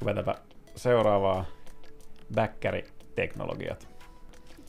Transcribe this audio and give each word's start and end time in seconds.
Hypätäpä 0.00 0.34
seuraavaa 0.76 1.44
backkari-teknologiat. 2.34 3.88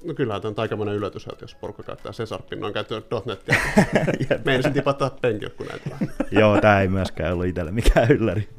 No 0.03 0.13
kyllähän 0.13 0.41
tämä 0.41 0.49
on 0.49 0.59
aikamoinen 0.61 0.95
yllätys, 0.95 1.27
että 1.27 1.43
jos 1.43 1.55
porukka 1.55 1.83
käyttää 1.83 2.11
Cesar-pinnan, 2.11 2.67
on 2.67 2.73
käyttänyt 2.73 3.05
.NETia. 3.25 3.55
Meinasin 4.45 4.73
tipattaa 4.73 5.09
penkiltä, 5.09 5.55
kun 5.55 5.67
näitä 5.67 5.89
Joo, 6.39 6.61
tämä 6.61 6.81
ei 6.81 6.87
myöskään 6.87 7.33
ollut 7.33 7.45
itselle 7.45 7.71
mikään 7.71 8.11
ylläri. 8.11 8.49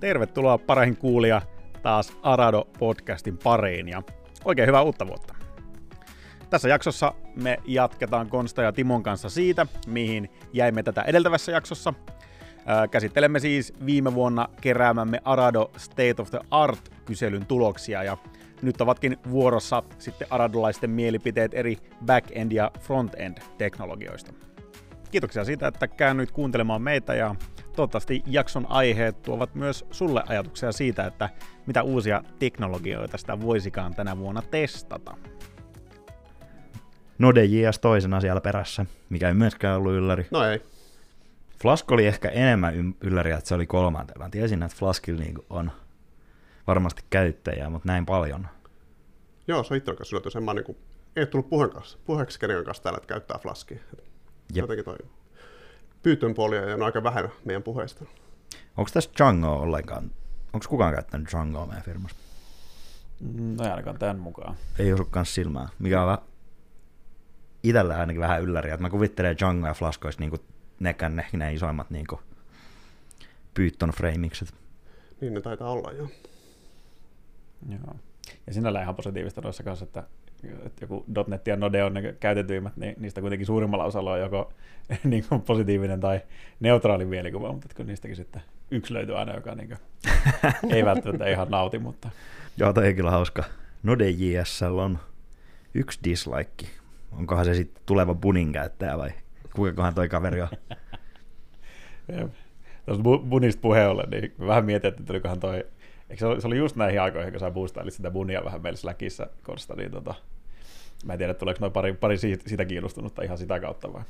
Tervetuloa 0.00 0.58
paraihin 0.58 0.96
kuulija 0.96 1.42
taas 1.82 2.12
Arado-podcastin 2.22 3.38
pariin 3.42 3.88
ja 3.88 4.02
oikein 4.44 4.66
hyvää 4.66 4.82
uutta 4.82 5.06
vuotta. 5.06 5.34
Tässä 6.50 6.68
jaksossa 6.68 7.14
me 7.36 7.58
jatketaan 7.64 8.28
Konsta 8.28 8.62
ja 8.62 8.72
Timon 8.72 9.02
kanssa 9.02 9.28
siitä, 9.28 9.66
mihin 9.86 10.30
jäimme 10.52 10.82
tätä 10.82 11.02
edeltävässä 11.02 11.52
jaksossa. 11.52 11.94
Käsittelemme 12.90 13.40
siis 13.40 13.74
viime 13.86 14.14
vuonna 14.14 14.48
keräämämme 14.60 15.20
Arado 15.24 15.70
State 15.76 16.14
of 16.18 16.30
the 16.30 16.40
Art-kyselyn 16.50 17.46
tuloksia 17.46 18.02
ja 18.02 18.16
nyt 18.62 18.80
ovatkin 18.80 19.16
vuorossa 19.30 19.82
sitten 19.98 20.26
aradolaisten 20.30 20.90
mielipiteet 20.90 21.54
eri 21.54 21.78
back-end 22.06 22.52
ja 22.52 22.70
front-end 22.80 23.38
teknologioista. 23.58 24.32
Kiitoksia 25.10 25.44
siitä, 25.44 25.68
että 25.68 25.88
käännyit 25.88 26.30
kuuntelemaan 26.30 26.82
meitä 26.82 27.14
ja 27.14 27.34
toivottavasti 27.76 28.22
jakson 28.26 28.66
aiheet 28.68 29.22
tuovat 29.22 29.54
myös 29.54 29.84
sulle 29.90 30.22
ajatuksia 30.26 30.72
siitä, 30.72 31.06
että 31.06 31.28
mitä 31.66 31.82
uusia 31.82 32.22
teknologioita 32.38 33.18
sitä 33.18 33.40
voisikaan 33.40 33.94
tänä 33.94 34.18
vuonna 34.18 34.42
testata. 34.42 35.14
Node.js 37.18 37.78
toisena 37.78 38.20
siellä 38.20 38.40
perässä, 38.40 38.86
mikä 39.08 39.28
ei 39.28 39.34
myöskään 39.34 39.76
ollut 39.76 39.92
ylläri. 39.92 40.26
No 40.30 40.44
ei. 40.44 40.62
Flask 41.64 41.92
oli 41.92 42.06
ehkä 42.06 42.28
enemmän 42.28 42.74
ym- 42.74 42.94
ylläri, 43.00 43.30
että 43.30 43.48
se 43.48 43.54
oli 43.54 43.66
kolmantena. 43.66 44.30
Tiesin, 44.30 44.62
että 44.62 44.76
Flaskilla 44.76 45.20
niinku 45.20 45.44
on 45.50 45.72
varmasti 46.66 47.02
käyttäjää, 47.10 47.70
mutta 47.70 47.88
näin 47.88 48.06
paljon. 48.06 48.48
Joo, 49.48 49.62
se 49.62 49.74
on 49.74 49.78
itse 49.78 49.94
kanssa 49.94 50.16
yllätys. 50.16 50.36
En 50.36 50.42
mä 50.42 50.54
niinku, 50.54 50.76
ei 51.16 51.26
tullut 51.26 51.50
puheen 51.50 51.70
kanssa, 51.70 51.98
puheeksi 52.04 52.40
kenenkään 52.40 52.64
kanssa 52.64 52.82
täällä, 52.82 52.96
että 52.96 53.06
käyttää 53.06 53.38
Flaskia. 53.38 53.78
Jep. 54.54 54.62
Jotenkin 54.62 54.84
toi 54.84 54.96
pyytön 56.02 56.34
puolia 56.34 56.60
ja 56.60 56.74
on 56.74 56.82
aika 56.82 57.02
vähän 57.02 57.28
meidän 57.44 57.62
puheista. 57.62 58.04
Onko 58.76 58.90
tässä 58.94 59.10
Django 59.16 59.52
ollenkaan? 59.52 60.10
Onko 60.52 60.66
kukaan 60.68 60.94
käyttänyt 60.94 61.28
Djangoa 61.32 61.66
meidän 61.66 61.84
firmassa? 61.84 62.16
No 63.34 63.64
ei 63.64 63.70
ainakaan 63.70 63.98
tämän 63.98 64.18
mukaan. 64.18 64.56
Ei 64.78 64.92
osu 64.92 65.04
kans 65.04 65.34
silmää, 65.34 65.68
mikä 65.78 66.00
on 66.00 66.06
vähän 66.06 66.24
itellä 67.62 67.96
ainakin 67.96 68.20
vähän 68.20 68.42
ylläri, 68.42 68.70
että 68.70 68.82
mä 68.82 68.90
kuvittelen 68.90 69.38
Django 69.38 69.66
ja 69.66 69.74
Flask 69.74 70.04
olisi 70.04 70.20
niinku 70.20 70.38
nekään 70.84 71.16
ne, 71.16 71.26
ne 71.32 71.52
isoimmat 71.52 71.90
niinku 71.90 72.20
Python 73.54 73.90
framingset. 73.90 74.54
Niin 75.20 75.34
ne 75.34 75.40
taitaa 75.40 75.70
olla 75.70 75.92
jo. 75.92 76.08
Joo. 77.68 77.94
Ja 78.46 78.54
sinällään 78.54 78.82
ihan 78.82 78.94
positiivista 78.94 79.40
noissa 79.40 79.62
kanssa, 79.62 79.84
että, 79.84 80.02
että 80.66 80.84
joku 80.84 81.04
.NET 81.26 81.46
ja 81.46 81.56
Node 81.56 81.84
on 81.84 81.94
ne 81.94 82.14
käytetyimmät, 82.20 82.76
niin 82.76 82.94
niistä 82.98 83.20
kuitenkin 83.20 83.46
suurimmalla 83.46 83.84
osalla 83.84 84.12
on 84.12 84.20
joko 84.20 84.52
niin 85.04 85.24
kuin 85.28 85.42
positiivinen 85.42 86.00
tai 86.00 86.20
neutraali 86.60 87.04
mielikuva, 87.04 87.52
mutta 87.52 87.66
että 87.66 87.76
kun 87.76 87.86
niistäkin 87.86 88.16
sitten 88.16 88.42
yksi 88.70 88.94
löytyy 88.94 89.18
aina, 89.18 89.34
joka 89.34 89.54
niin 89.54 89.68
kuin, 89.68 89.78
ei 90.74 90.84
välttämättä 90.84 91.28
ihan 91.28 91.50
nauti, 91.50 91.78
mutta 91.78 92.10
Joo, 92.56 92.72
toi 92.72 92.88
on 92.88 92.94
kyllä 92.94 93.10
hauska. 93.10 93.44
Node.js 93.82 94.62
on 94.62 94.98
yksi 95.74 96.00
dislike. 96.04 96.66
Onkohan 97.12 97.44
se 97.44 97.54
sitten 97.54 97.82
tuleva 97.86 98.14
Bunin 98.14 98.52
käyttäjä 98.52 98.98
vai 98.98 99.10
kuinkahan 99.54 99.94
toi 99.94 100.08
kaveri 100.08 100.42
on? 100.42 100.48
Tuosta 102.86 103.04
bu- 103.04 103.28
bunista 103.28 103.60
puheen 103.60 103.88
ollen, 103.88 104.10
niin 104.10 104.34
vähän 104.46 104.64
mietin, 104.64 104.88
että 104.88 105.02
tulikohan 105.02 105.40
toi, 105.40 105.56
eikö 106.10 106.18
se, 106.18 106.26
oli, 106.26 106.40
se 106.40 106.46
oli 106.46 106.58
just 106.58 106.76
näihin 106.76 107.02
aikoihin, 107.02 107.32
kun 107.32 107.40
sä 107.40 107.50
boostailit 107.50 107.94
sitä 107.94 108.10
bunia 108.10 108.44
vähän 108.44 108.62
meillä 108.62 108.76
Slackissa 108.76 109.26
Konsta, 109.42 109.74
niin 109.74 109.90
tota, 109.90 110.14
mä 111.04 111.12
en 111.12 111.18
tiedä, 111.18 111.34
tuleeko 111.34 111.60
noin 111.60 111.72
pari, 111.72 111.92
pari 111.92 112.18
siitä, 112.18 112.48
sitä 112.48 112.64
kiinnostunutta 112.64 113.22
ihan 113.22 113.38
sitä 113.38 113.60
kautta 113.60 113.92
vai? 113.92 114.02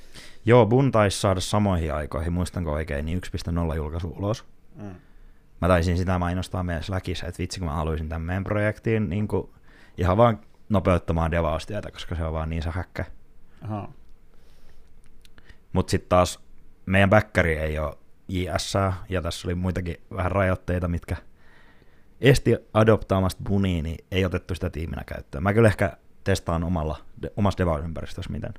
Joo, 0.45 0.67
Bun 0.67 0.91
taisi 0.93 1.21
saada 1.21 1.41
samoihin 1.41 1.95
aikoihin, 1.95 2.33
muistanko 2.33 2.73
oikein, 2.73 3.07
niin 3.07 3.21
1.0 3.71 3.77
julkaisu 3.77 4.15
ulos. 4.19 4.45
Mm. 4.75 4.95
Mä 5.61 5.69
taisin 5.69 5.97
sitä 5.97 6.19
mainostaa 6.19 6.63
meidän 6.63 6.83
Slackissa, 6.83 7.27
että 7.27 7.39
vitsi 7.39 7.61
kun 7.61 7.69
mä 7.69 7.75
haluaisin 7.75 8.09
tämän 8.09 8.23
meidän 8.23 8.45
projektiin 8.45 9.09
niin 9.09 9.29
kuin 9.29 9.51
ihan 9.99 10.17
vaan 10.17 10.41
nopeuttamaan 10.69 11.31
devaustyötä, 11.31 11.91
koska 11.91 12.15
se 12.15 12.25
on 12.25 12.33
vaan 12.33 12.51
niin 12.51 12.63
sähäkkä. 12.63 13.05
Aha. 13.63 13.89
Mutta 15.75 15.91
sitten 15.91 16.09
taas 16.09 16.41
meidän 16.87 17.11
backkari 17.11 17.57
ei 17.57 17.79
ole 17.79 17.99
JS, 18.29 18.75
ja 19.09 19.23
tässä 19.23 19.49
oli 19.49 19.55
muitakin 19.55 19.97
vähän 20.17 20.33
rajoitteita, 20.33 20.89
mitkä 20.89 21.17
esti 22.21 22.57
adoptaamasta 22.75 23.43
Buniin, 23.49 23.83
niin 23.83 24.05
ei 24.11 24.25
otettu 24.25 24.55
sitä 24.55 24.71
tiiminä 24.71 25.03
käyttöön. 25.07 25.43
Mä 25.43 25.55
kyllä 25.55 25.69
ehkä 25.69 25.97
testaan 26.25 26.65
omalla, 26.65 26.99
de, 27.23 27.31
omassa 27.37 27.59
devaus-ympäristössä, 27.59 28.33
miten 28.33 28.55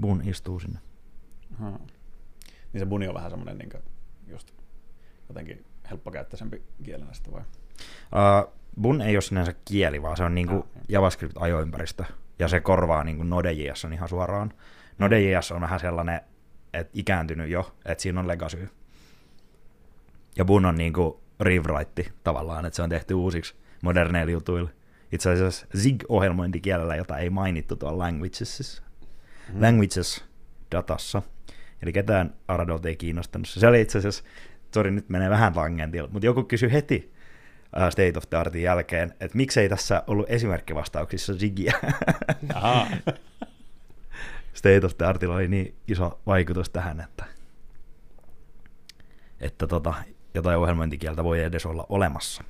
Bun 0.00 0.22
istuu 0.24 0.60
sinne. 0.60 0.78
Aha. 1.60 1.78
Niin 2.72 2.80
se 2.80 2.86
buni 2.86 3.08
on 3.08 3.14
vähän 3.14 3.30
semmoinen 3.30 3.58
niin 3.58 3.82
just 4.26 4.52
jotenkin 5.28 5.64
helppokäyttöisempi 5.90 6.62
kielenä 6.82 7.14
sitten 7.14 7.32
vai? 7.32 7.42
Uh, 7.42 8.52
Bun 8.80 9.00
ei 9.00 9.16
ole 9.16 9.22
sinänsä 9.22 9.54
kieli, 9.64 10.02
vaan 10.02 10.16
se 10.16 10.24
on 10.24 10.34
niinku 10.34 10.54
Ah, 10.54 10.66
joo. 10.74 10.84
JavaScript-ajoympäristö, 10.88 12.04
ja 12.38 12.48
se 12.48 12.60
korvaa 12.60 13.04
niinku 13.04 13.22
Node.js 13.22 13.84
on 13.84 13.92
ihan 13.92 14.08
suoraan. 14.08 14.52
Node.js 14.98 15.52
on 15.52 15.60
vähän 15.60 15.80
sellainen, 15.80 16.20
että 16.74 16.90
ikääntynyt 16.94 17.50
jo, 17.50 17.76
että 17.84 18.02
siinä 18.02 18.20
on 18.20 18.28
legacy. 18.28 18.68
Ja 20.36 20.44
Bun 20.44 20.64
on 20.66 20.74
niinku 20.74 21.20
rewrite 21.40 22.12
tavallaan, 22.24 22.66
että 22.66 22.76
se 22.76 22.82
on 22.82 22.88
tehty 22.90 23.14
uusiksi 23.14 23.54
moderneilla 23.82 24.32
jutuilla. 24.32 24.70
Itse 25.12 25.30
asiassa 25.30 25.66
Zig-ohjelmointikielellä, 25.76 26.96
jota 26.96 27.18
ei 27.18 27.30
mainittu 27.30 27.76
tuolla 27.76 27.98
languages, 27.98 28.82
Mm. 29.52 29.62
languages 29.62 30.24
datassa. 30.72 31.22
Eli 31.82 31.92
ketään 31.92 32.34
Aradolta 32.48 32.88
ei 32.88 32.96
kiinnostanut. 32.96 33.48
se. 33.48 33.60
Se 33.60 33.66
oli 33.66 33.80
itse 33.80 33.98
asiassa, 33.98 34.24
sori 34.74 34.90
nyt 34.90 35.08
menee 35.08 35.30
vähän 35.30 35.52
tangentilla, 35.52 36.08
mutta 36.12 36.26
joku 36.26 36.42
kysyi 36.42 36.72
heti 36.72 37.12
uh, 37.76 37.90
State 37.90 38.12
of 38.18 38.24
the 38.30 38.36
Artin 38.36 38.62
jälkeen, 38.62 39.14
että 39.20 39.36
miksei 39.36 39.68
tässä 39.68 40.02
ollut 40.06 40.30
esimerkkivastauksissa 40.30 41.34
Zigia. 41.34 41.72
State 44.66 44.86
of 44.86 44.96
the 44.96 45.06
Artilla 45.06 45.34
oli 45.34 45.48
niin 45.48 45.74
iso 45.88 46.20
vaikutus 46.26 46.70
tähän, 46.70 47.00
että, 47.00 47.24
että 49.40 49.66
tota, 49.66 49.94
jotain 50.34 50.58
ohjelmointikieltä 50.58 51.24
voi 51.24 51.42
edes 51.42 51.66
olla 51.66 51.86
olemassa. 51.88 52.44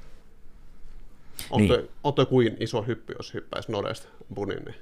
On, 1.51 1.61
Niin. 1.61 1.69
toi, 1.69 1.91
on 2.05 2.15
toi 2.15 2.27
kuin 2.27 2.57
iso 2.61 2.83
hyppy, 2.83 3.15
jos 3.19 3.35
hyppäisi 3.35 3.73
Nodesta 3.73 4.09
Bunin, 4.35 4.65
niin 4.65 4.77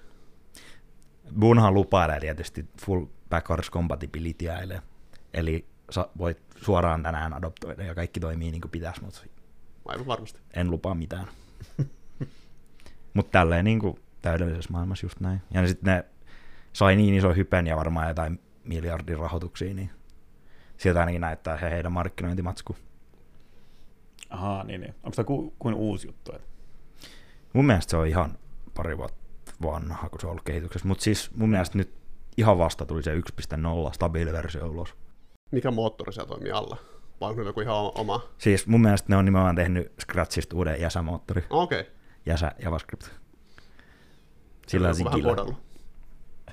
Bunhan 1.40 1.74
lupailee 1.74 2.20
tietysti 2.20 2.66
full 2.86 3.06
backwards 3.30 3.70
compatibility 3.70 4.44
eli 5.34 5.64
sä 5.90 6.08
voit 6.18 6.42
suoraan 6.56 7.02
tänään 7.02 7.32
adoptoida 7.32 7.82
ja 7.82 7.94
kaikki 7.94 8.20
toimii 8.20 8.50
niin 8.50 8.60
kuin 8.60 8.70
pitäisi, 8.70 9.04
mutta 9.04 9.20
aivan 9.84 10.06
varmasti. 10.06 10.40
en 10.54 10.70
lupaa 10.70 10.94
mitään. 10.94 11.26
Mutta 13.14 13.30
tälleen 13.30 13.64
niin 13.64 13.78
kuin 13.78 13.98
täydellisessä 14.22 14.72
maailmassa 14.72 15.06
just 15.06 15.20
näin. 15.20 15.42
Ja 15.50 15.68
sitten 15.68 15.94
ne 15.94 16.04
sai 16.74 16.96
niin 16.96 17.14
iso 17.14 17.34
hypen 17.34 17.66
ja 17.66 17.76
varmaan 17.76 18.08
jotain 18.08 18.40
miljardin 18.64 19.18
rahoituksia, 19.18 19.74
niin 19.74 19.90
sieltä 20.76 21.00
ainakin 21.00 21.20
näyttää 21.20 21.60
se 21.60 21.70
heidän 21.70 21.92
markkinointimatsku. 21.92 22.76
Aha, 24.30 24.64
niin, 24.64 24.80
niin. 24.80 24.94
Onko 25.02 25.16
tämä 25.16 25.26
ku, 25.26 25.54
kuin 25.58 25.74
uusi 25.74 26.08
juttu? 26.08 26.32
Että... 26.34 26.48
Mun 27.52 27.64
mielestä 27.64 27.90
se 27.90 27.96
on 27.96 28.06
ihan 28.06 28.38
pari 28.74 28.98
vuotta 28.98 29.24
vanha, 29.62 30.08
kun 30.08 30.20
se 30.20 30.26
on 30.26 30.30
ollut 30.30 30.44
kehityksessä. 30.44 30.88
Mutta 30.88 31.04
siis 31.04 31.30
mun 31.36 31.50
mielestä 31.50 31.78
nyt 31.78 31.94
ihan 32.36 32.58
vasta 32.58 32.86
tuli 32.86 33.02
se 33.02 33.14
1.0 33.14 33.20
stabiiliversio 33.92 34.66
ulos. 34.66 34.94
Mikä 35.50 35.70
moottori 35.70 36.12
siellä 36.12 36.28
toimii 36.28 36.52
alla? 36.52 36.76
Vai 37.20 37.30
onko 37.30 37.42
joku 37.42 37.60
ihan 37.60 37.76
oma? 37.94 38.20
Siis 38.38 38.66
mun 38.66 38.80
mielestä 38.80 39.06
ne 39.08 39.16
on 39.16 39.24
nimenomaan 39.24 39.56
tehnyt 39.56 39.92
Scratchista 40.00 40.56
uuden 40.56 40.80
jäsämoottori. 40.80 41.44
Okei. 41.50 41.80
Okay. 41.80 41.92
Jäsä 42.26 42.52
JavaScript. 42.62 43.06
Sillä 44.66 44.88
Joku 44.88 45.04
vähän 45.04 45.18
zigillä. 45.18 45.63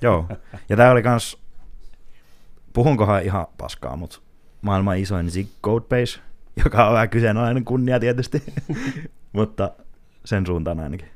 Joo. 0.01 0.27
Ja 0.69 0.77
tää 0.77 0.92
oli 0.92 1.03
kans, 1.03 1.38
puhunkohan 2.74 3.24
ihan 3.24 3.48
paskaa, 3.57 3.95
mutta 3.95 4.19
maailman 4.62 4.98
isoin 4.98 5.31
Zig 5.31 5.48
Codebase, 5.63 6.19
joka 6.63 6.88
on 6.88 6.94
vähän 6.94 7.09
kyseenalainen 7.09 7.65
kunnia 7.65 8.00
tietysti, 8.00 8.44
mutta 9.33 9.71
sen 10.25 10.45
suuntaan 10.45 10.80
ainakin. 10.80 11.07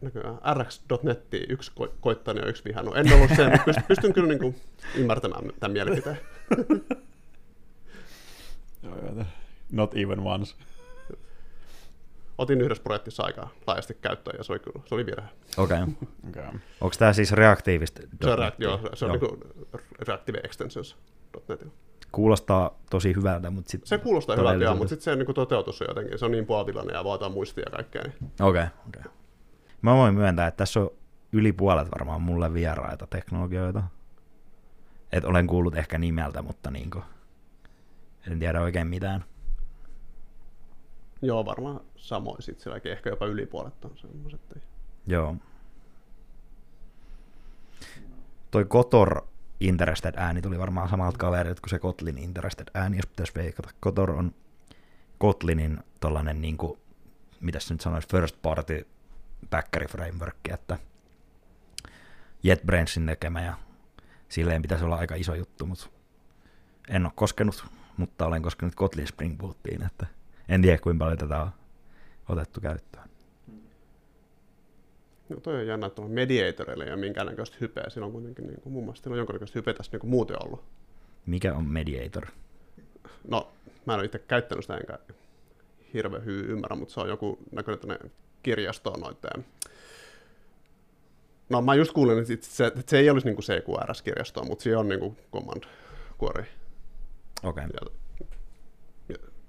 Näköjään 0.00 0.38
rx.net 0.54 1.26
yksi 1.48 1.72
ko- 1.80 1.92
koittanut 2.00 2.42
ja 2.42 2.48
yksi 2.48 2.64
vihannut. 2.64 2.96
En 2.96 3.12
ollut 3.12 3.30
sen, 3.36 3.50
mutta 3.50 3.70
pyst- 3.70 3.86
pystyn 3.88 4.12
kyllä 4.12 4.28
niin 4.28 4.38
kuin 4.38 4.56
ymmärtämään 4.94 5.42
tämän 5.60 5.72
mielipiteen. 5.72 6.18
Joo, 8.82 8.96
joo, 8.96 9.24
Not 9.72 9.96
even 9.96 10.20
once. 10.20 10.54
Otin 12.38 12.60
yhdessä 12.60 12.82
projektissa 12.82 13.22
aikaa 13.22 13.50
laajasti 13.66 13.94
käyttöön 13.94 14.36
ja 14.38 14.44
se 14.44 14.52
oli, 14.52 14.58
kyllä, 14.60 14.80
se 14.86 14.94
oli 14.94 15.06
virhe. 15.06 15.28
Okei. 15.56 15.82
Okay. 15.82 15.94
Okay. 16.28 16.60
Onko 16.80 16.96
tää 16.98 17.12
siis 17.12 17.32
reaktiivista? 17.32 18.02
Se 18.22 18.30
on, 18.30 18.52
joo, 18.58 18.80
se 18.94 19.04
on 19.04 19.10
niin 19.10 19.20
kuin 19.20 19.40
Reactive 20.08 20.40
Extensions.netillä. 20.44 21.72
Kuulostaa 22.12 22.78
tosi 22.90 23.14
hyvältä, 23.16 23.50
mutta 23.50 23.70
sitten... 23.70 23.88
Se 23.88 23.98
kuulostaa 23.98 24.36
hyvältä, 24.36 24.64
joo, 24.64 24.74
mutta 24.74 24.88
sitten 24.88 25.04
se 25.04 25.16
niin 25.16 25.34
toteutus 25.34 25.82
on 25.82 25.86
jotenkin, 25.90 26.18
se 26.18 26.24
on 26.24 26.30
niin 26.30 26.46
puolitilainen 26.46 26.94
ja 26.94 27.04
vaataa 27.04 27.28
muistia 27.28 27.64
ja 27.66 27.70
kaikkea. 27.70 28.02
Niin. 28.02 28.32
Okei, 28.40 28.62
okay, 28.62 28.66
okei. 28.88 29.00
Okay. 29.00 29.12
Mä 29.82 29.94
voin 29.94 30.14
myöntää, 30.14 30.46
että 30.46 30.56
tässä 30.58 30.80
on 30.80 30.90
yli 31.32 31.52
puolet 31.52 31.88
varmaan 31.90 32.22
mulle 32.22 32.54
vieraita 32.54 33.06
teknologioita. 33.06 33.82
Et 35.12 35.24
olen 35.24 35.46
kuullut 35.46 35.76
ehkä 35.76 35.98
nimeltä, 35.98 36.42
mutta 36.42 36.70
niinku, 36.70 37.02
en 38.30 38.38
tiedä 38.38 38.60
oikein 38.60 38.86
mitään. 38.86 39.24
Joo, 41.22 41.46
varmaan 41.46 41.80
samoin 41.96 42.42
sitten 42.42 42.62
sielläkin, 42.62 42.92
ehkä 42.92 43.10
jopa 43.10 43.26
yli 43.26 43.46
puolet 43.46 43.84
on 43.84 43.96
semmoiset. 43.96 44.40
Joo. 45.06 45.36
Toi 48.50 48.64
Kotor 48.64 49.22
Interested 49.60 50.14
ääni 50.16 50.42
tuli 50.42 50.58
varmaan 50.58 50.88
samalta 50.88 51.18
kaverilta 51.18 51.60
kuin 51.60 51.70
se 51.70 51.78
Kotlin 51.78 52.18
Interested 52.18 52.66
ääni, 52.74 52.96
jos 52.96 53.06
pitäisi 53.06 53.32
veikata. 53.34 53.70
Kotor 53.80 54.10
on 54.10 54.34
Kotlinin 55.18 55.78
tollanen 56.00 56.40
niinku, 56.40 56.78
se 57.58 57.74
nyt 57.74 57.80
sanoisi, 57.80 58.08
first 58.08 58.36
party 58.42 58.86
backeri 59.50 59.86
framework, 59.86 60.36
että 60.48 60.78
JetBrainsin 62.42 63.06
tekemä 63.06 63.42
ja 63.42 63.54
silleen 64.28 64.62
pitäisi 64.62 64.84
olla 64.84 64.96
aika 64.96 65.14
iso 65.14 65.34
juttu, 65.34 65.66
mutta 65.66 65.88
en 66.88 67.06
ole 67.06 67.12
koskenut, 67.14 67.64
mutta 67.96 68.26
olen 68.26 68.42
koskenut 68.42 68.74
Kotlin 68.74 69.06
Spring 69.06 69.38
Bootiin, 69.38 69.86
että 69.86 70.06
en 70.48 70.62
tiedä 70.62 70.78
kuinka 70.78 71.04
paljon 71.04 71.18
tätä 71.18 71.40
on 71.40 71.50
otettu 72.28 72.60
käyttöön. 72.60 73.08
No 75.28 75.40
toi 75.40 75.54
on 75.54 75.66
jännä, 75.66 75.86
että 75.86 76.02
on 76.02 76.10
mediatoreille 76.10 76.84
ja 76.84 76.96
minkäännäköistä 76.96 77.56
hypeä. 77.60 77.84
Siinä 77.88 78.06
on 78.06 78.12
kuitenkin 78.12 78.46
niin 78.46 78.60
kuin, 78.60 78.72
mun 78.72 78.84
mielestä 78.84 79.10
on 79.10 79.16
jonkinnäköistä 79.16 79.58
hypeä 79.58 79.74
tässä 79.74 79.92
niin 79.92 80.00
kuin 80.00 80.10
muuten 80.10 80.36
ollut. 80.44 80.64
Mikä 81.26 81.54
on 81.54 81.66
mediator? 81.68 82.26
No, 83.28 83.52
mä 83.86 83.92
en 83.92 83.98
ole 83.98 84.04
itse 84.04 84.18
käyttänyt 84.18 84.64
sitä 84.64 84.76
enkä 84.76 84.98
hirveän 85.94 86.24
hyvin 86.24 86.50
ymmärrä, 86.50 86.76
mutta 86.76 86.94
se 86.94 87.00
on 87.00 87.08
joku 87.08 87.38
näköinen 87.52 88.10
kirjasto 88.42 88.90
noitteen. 88.90 89.44
No 91.48 91.62
mä 91.62 91.74
just 91.74 91.92
kuulin, 91.92 92.18
että 92.18 92.34
se, 92.40 92.66
että 92.66 92.82
se 92.86 92.98
ei 92.98 93.10
olisi 93.10 93.26
niin 93.26 93.36
CQRS-kirjastoa, 93.38 94.44
mutta 94.44 94.62
se 94.62 94.76
on 94.76 94.88
niin 94.88 95.00
kuin 95.00 95.16
command 95.32 95.64
kuori. 96.18 96.44
Okei. 97.42 97.64
Okay. 97.64 97.76
Ja 97.82 97.90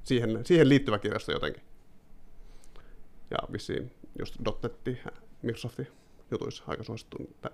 siihen, 0.04 0.46
siihen 0.46 0.70
liittyvä 0.70 1.00
kirjasto 1.00 1.32
jotenkin. 1.32 1.64
Ja 3.32 3.38
vissiin 3.52 3.92
just 4.20 4.36
.NET 4.64 5.00
Microsoftin 5.42 5.88
jutuissa 6.32 6.64
aika 6.68 6.84
suosittu 6.84 7.18
tä, 7.42 7.52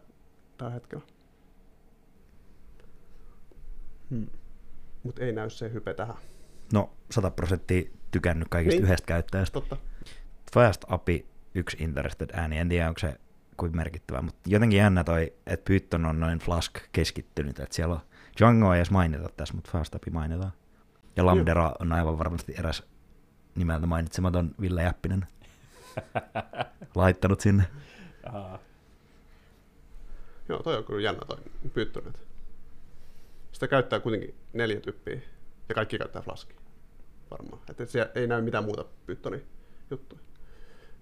tällä 0.58 0.74
hetkellä. 0.74 1.06
Hmm. 4.10 4.28
Mutta 5.04 5.24
ei 5.24 5.32
näy 5.32 5.50
se 5.50 5.74
hype 5.74 5.94
tähän. 5.94 6.16
No, 6.74 6.94
100 7.12 7.32
prosenttia 7.32 7.92
tykännyt 8.12 8.48
kaikista 8.48 8.76
niin. 8.76 8.86
yhdestä 8.86 9.06
käyttäjästä. 9.06 9.54
Totta. 9.54 9.78
Fast 10.54 10.86
API, 10.88 11.26
yksi 11.56 11.78
interested 11.80 12.30
ääni, 12.34 12.58
en 12.58 12.70
tiedä 12.70 12.88
onko 12.88 13.00
se 13.00 13.16
kuin 13.58 13.76
merkittävä, 13.76 14.22
mutta 14.22 14.50
jotenkin 14.50 14.78
jännä 14.78 15.04
toi, 15.04 15.34
että 15.46 15.64
Python 15.66 16.06
on 16.06 16.20
noin 16.20 16.40
Flask 16.40 16.74
keskittynyt, 16.92 17.60
että 17.60 17.76
siellä 17.76 17.94
on 17.96 18.02
Django 18.40 18.74
ei 18.74 18.78
edes 18.78 18.92
mainita 18.92 19.30
tässä, 19.38 19.56
mutta 19.56 19.72
Fast 19.72 19.96
API 19.96 20.12
mainitaan. 20.12 20.52
Ja 21.16 21.26
Lambdera 21.26 21.74
on 21.80 21.92
aivan 21.92 22.20
varmasti 22.20 22.56
eräs 22.58 22.84
nimeltä 23.56 23.86
mainitsematon 23.86 24.56
Ville 24.62 24.84
Jäppinen 24.84 25.28
laittanut 26.96 27.42
sinne. 27.42 27.64
Aha. 28.26 28.60
Joo, 30.50 30.64
toi 30.64 30.78
on 30.78 30.84
kyllä 30.84 31.02
jännä 31.02 31.22
toi 31.28 31.38
Python. 31.74 32.08
että 32.08 32.20
Sitä 33.52 33.68
käyttää 33.68 34.00
kuitenkin 34.00 34.36
neljä 34.54 34.80
tyyppiä 34.80 35.20
ja 35.70 35.76
kaikki 35.76 35.98
käyttää 35.98 36.22
Flaskia 36.22 36.58
varmaan. 37.32 37.62
Että 37.70 37.86
siellä 37.86 38.12
ei 38.16 38.28
näy 38.28 38.42
mitään 38.42 38.64
muuta 38.64 38.86
Pythonin 39.06 39.44
juttuja, 39.92 40.22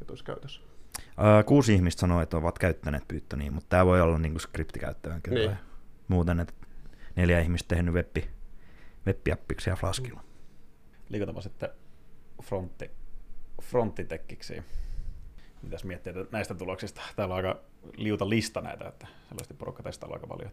että 0.01 0.11
olisi 0.11 0.23
käytössä. 0.23 0.61
Uh, 0.99 1.45
kuusi 1.45 1.73
ihmistä 1.73 1.99
sanoo, 1.99 2.21
että 2.21 2.37
ovat 2.37 2.59
käyttäneet 2.59 3.07
Pythonia, 3.07 3.51
mutta 3.51 3.69
tämä 3.69 3.85
voi 3.85 4.01
olla 4.01 4.17
niinku 4.17 4.39
skriptikäyttöön 4.39 5.21
kyllä. 5.21 5.39
Niin. 5.39 5.57
Muuten, 6.07 6.39
että 6.39 6.53
neljä 7.15 7.39
ihmistä 7.39 7.75
tehnyt 7.75 7.93
webbi, 7.93 8.29
webbiappiksi 9.07 9.69
ja 9.69 9.75
Flaskilla. 9.75 10.23
Liikutaanpa 11.09 11.41
sitten 11.41 11.69
frontti, 12.43 12.91
fronttitekkiksi. 13.61 14.63
Mitäs 15.61 15.83
miettiä 15.83 16.13
näistä 16.31 16.53
tuloksista? 16.53 17.01
Täällä 17.15 17.35
on 17.35 17.45
aika 17.45 17.61
liuta 17.97 18.29
lista 18.29 18.61
näitä, 18.61 18.87
että 18.87 19.07
selvästi 19.29 19.53
porukka 19.53 19.83
testailla 19.83 20.15
aika 20.15 20.27
paljon. 20.27 20.51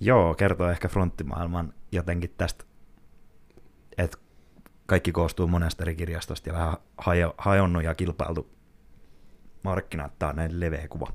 Joo, 0.00 0.34
kertoo 0.34 0.70
ehkä 0.70 0.88
fronttimaailman 0.88 1.74
jotenkin 1.92 2.34
tästä, 2.36 2.64
että 3.98 4.18
kaikki 4.86 5.12
koostuu 5.12 5.46
monesta 5.46 5.84
eri 5.84 5.94
kirjastosta 5.94 6.48
ja 6.48 6.52
vähän 6.52 6.76
hajo, 6.98 7.34
hajonnut 7.38 7.84
ja 7.84 7.94
kilpailtu 7.94 8.50
markkinat. 9.62 10.18
Tämä 10.18 10.30
on 10.30 10.36
näin 10.36 10.60
leveä 10.60 10.88
kuva. 10.88 11.12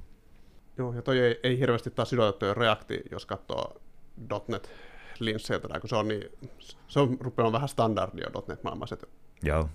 Joo, 0.78 0.94
ja 0.94 1.02
toi 1.02 1.20
ei, 1.20 1.40
ei 1.44 1.60
hirveästi 1.60 1.92
taas 1.92 2.10
sidota 2.10 2.40
toi 2.40 2.54
Reacti, 2.54 3.02
jos 3.12 3.26
katsoo 3.26 3.82
.NET 4.48 4.72
linsseiltä, 5.26 5.80
kun 5.80 5.90
se 5.90 5.96
on, 5.96 6.08
niin, 6.08 6.32
se 6.88 7.00
on 7.00 7.18
rupeaa 7.20 7.52
vähän 7.52 7.70
standardia 7.70 8.30
.NET 8.48 8.64
maailmassa, 8.64 8.94
että 8.94 9.08
Joo, 9.44 9.70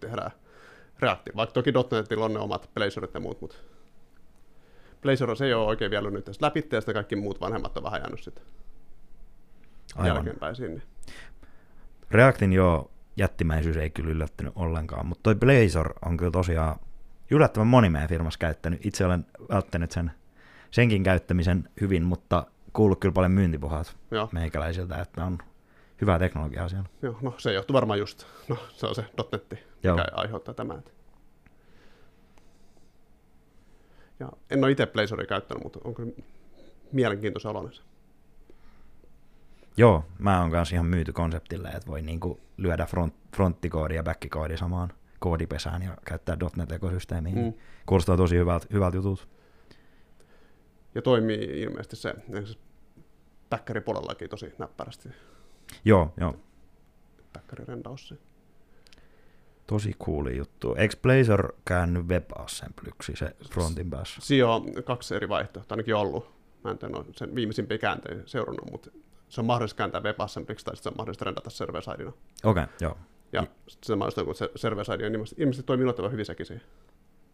tehdään 0.00 0.30
Reacti. 1.00 1.30
Vaikka 1.36 1.52
toki 1.52 1.72
.NETillä 1.72 2.24
on 2.24 2.34
ne 2.34 2.40
omat 2.40 2.70
Blazorit 2.74 3.14
ja 3.14 3.20
muut, 3.20 3.40
mutta 3.40 3.56
Blazor 5.02 5.36
se 5.36 5.44
ei 5.44 5.54
ole 5.54 5.66
oikein 5.66 5.90
vielä 5.90 6.10
nyt 6.10 6.24
tästä 6.24 6.46
läpi, 6.46 6.68
ja 6.72 6.80
sitten 6.80 6.94
kaikki 6.94 7.16
muut 7.16 7.40
vanhemmat 7.40 7.76
on 7.76 7.84
vähän 7.84 8.00
jäänyt 8.00 8.22
sitten 8.22 8.44
aivan. 9.94 10.16
jälkeenpäin 10.16 10.56
sinne. 10.56 10.82
Reactin 12.10 12.52
joo, 12.52 12.90
jättimäisyys 13.16 13.76
ei 13.76 13.90
kyllä 13.90 14.10
yllättänyt 14.10 14.52
ollenkaan, 14.56 15.06
mutta 15.06 15.22
toi 15.22 15.34
Blazor 15.34 15.94
on 16.04 16.16
kyllä 16.16 16.30
tosiaan 16.30 16.76
yllättävän 17.30 17.66
moni 17.66 17.90
meidän 17.90 18.08
firmassa 18.08 18.38
käyttänyt. 18.38 18.86
Itse 18.86 19.06
olen 19.06 19.26
välttänyt 19.48 19.92
sen, 19.92 20.10
senkin 20.70 21.02
käyttämisen 21.02 21.68
hyvin, 21.80 22.02
mutta 22.02 22.46
kuullut 22.72 23.00
kyllä 23.00 23.12
paljon 23.12 23.32
myyntipuhat 23.32 23.96
Joo, 24.10 24.28
meikäläisiltä, 24.32 24.96
että 24.96 25.24
on 25.24 25.38
hyvää 26.00 26.18
teknologiaa 26.18 26.68
siellä. 26.68 26.88
joo, 27.02 27.16
no 27.22 27.34
se 27.38 27.52
johtuu 27.52 27.74
varmaan 27.74 27.98
just, 27.98 28.26
no 28.48 28.56
se 28.68 28.86
on 28.86 28.94
se 28.94 29.04
.NET, 29.32 29.66
Joo. 29.82 29.96
mikä 29.96 30.08
aiheuttaa 30.12 30.54
tämän. 30.54 30.82
Ja 34.20 34.28
en 34.50 34.64
ole 34.64 34.70
itse 34.70 34.86
Blazoria 34.86 35.26
käyttänyt, 35.26 35.62
mutta 35.62 35.78
on 35.84 35.94
kyllä 35.94 36.12
mielenkiintoisen 36.92 37.50
oloinen 37.50 37.74
se. 37.74 37.82
Joo, 39.76 40.04
mä 40.18 40.40
oon 40.40 40.50
kanssa 40.50 40.74
ihan 40.74 40.86
myyty 40.86 41.12
konseptille, 41.12 41.68
että 41.68 41.86
voi 41.86 42.02
niinku 42.02 42.40
lyödä 42.56 42.86
front, 42.86 43.14
fronttikoodi 43.36 43.94
ja 43.94 44.02
backikoodi 44.02 44.56
samaan 44.56 44.92
koodipesään 45.18 45.82
ja 45.82 45.96
käyttää 46.04 46.36
.NET-ekosysteemiin. 46.56 47.36
Mm. 47.36 47.44
Mm. 47.44 47.52
Kuulostaa 47.86 48.16
tosi 48.16 48.36
hyvältä, 48.36 48.66
hyvältä 48.72 48.96
jutut. 48.96 49.28
Ja 50.94 51.02
toimii 51.02 51.60
ilmeisesti 51.62 51.96
se, 51.96 52.14
se 52.44 52.54
päkkäripuolellakin 53.50 54.28
tosi 54.30 54.52
näppärästi, 54.58 55.08
Joo, 55.84 56.14
joo. 56.20 56.36
päkkärirendaus 57.32 58.08
se. 58.08 58.16
Tosi 59.66 59.94
cooli 60.04 60.36
juttu. 60.36 60.74
Eikö 60.74 60.96
Blazor 61.02 61.52
käänny 61.64 62.02
WebAssemblyksi 62.02 63.12
se 63.16 63.36
frontin 63.52 63.90
päässä? 63.90 64.20
Siinä 64.20 64.48
on 64.48 64.66
kaksi 64.84 65.14
eri 65.14 65.28
vaihtoehtoa 65.28 65.74
ainakin 65.74 65.94
ollut. 65.94 66.32
Mä 66.64 66.70
en 66.70 66.78
tiedä, 66.78 66.94
no, 66.94 67.04
sen 67.16 67.34
viimeisimpiä 67.34 67.78
käänteitä 67.78 68.22
seurannut, 68.26 68.70
mutta 68.70 68.90
se 69.28 69.40
on 69.40 69.44
mahdollista 69.46 69.76
kääntää 69.76 70.00
WebAssemblyksi 70.00 70.64
tai 70.64 70.76
se 70.76 70.88
on 70.88 70.94
mahdollista 70.98 71.24
rendata 71.24 71.50
server-sidena. 71.50 72.12
Okei, 72.44 72.62
okay, 72.64 72.66
joo. 72.80 72.98
Ja 73.32 73.46
sitten 73.68 73.98
mä 73.98 74.04
olisin, 74.04 74.24
kun 74.24 74.34
se 74.34 74.50
server-side 74.56 75.06
on 75.06 75.12
ilmeisesti, 75.12 75.42
ilmeisesti 75.42 75.66
toimii 75.66 75.82
yllättävän 75.82 76.12
hyvin 76.12 76.26
sekin 76.26 76.46
siihen. 76.46 76.64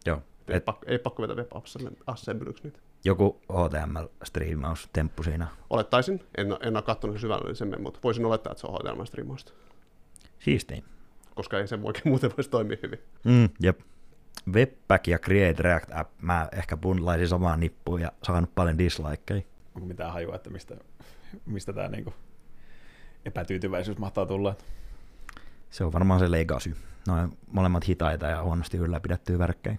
joo. 0.05 0.21
Et 0.47 0.53
ei, 0.53 0.59
pakko, 0.59 0.85
ei 0.89 0.99
pakko 0.99 1.21
vetää 1.21 1.35
WebAssemblyksi 1.35 2.63
nyt. 2.63 2.81
Joku 3.05 3.41
HTML-striimaus-temppu 3.51 5.23
siinä. 5.23 5.47
Olettaisin, 5.69 6.23
en, 6.37 6.57
en 6.61 6.75
ole 6.75 6.83
katsonut 6.83 7.15
sen 7.15 7.21
syvällisemmin, 7.21 7.81
mutta 7.81 7.99
voisin 8.03 8.25
olettaa, 8.25 8.51
että 8.51 8.61
se 8.61 8.67
on 8.67 8.73
HTML-striimausta. 8.73 9.53
Siistiin. 10.39 10.83
Koska 11.35 11.59
ei 11.59 11.67
se 11.67 11.79
oikein 11.83 12.07
muuten 12.11 12.31
voisi 12.37 12.49
toimia 12.49 12.77
hyvin. 12.83 12.99
Mm, 13.23 13.49
jep. 13.59 13.79
Webpack 14.53 15.07
ja 15.07 15.19
Create 15.19 15.63
React 15.63 15.89
App, 15.93 16.11
mä 16.21 16.49
ehkä 16.51 16.77
bundlaisin 16.77 17.27
samaan 17.27 17.59
nippuun 17.59 18.01
ja 18.01 18.11
saanut 18.23 18.55
paljon 18.55 18.77
dislikeja. 18.77 19.41
Onko 19.75 19.87
mitään 19.87 20.13
hajua, 20.13 20.35
että 20.35 20.49
mistä, 20.49 20.75
mistä 21.45 21.73
tämä 21.73 21.87
niinku 21.87 22.13
epätyytyväisyys 23.25 23.97
mahtaa 23.97 24.25
tulla? 24.25 24.55
Se 25.69 25.83
on 25.83 25.93
varmaan 25.93 26.19
se 26.19 26.31
legacy. 26.31 26.75
Noin 27.07 27.37
molemmat 27.51 27.87
hitaita 27.87 28.25
ja 28.25 28.43
huonosti 28.43 28.77
ylläpidettyä 28.77 29.39
värkkejä. 29.39 29.77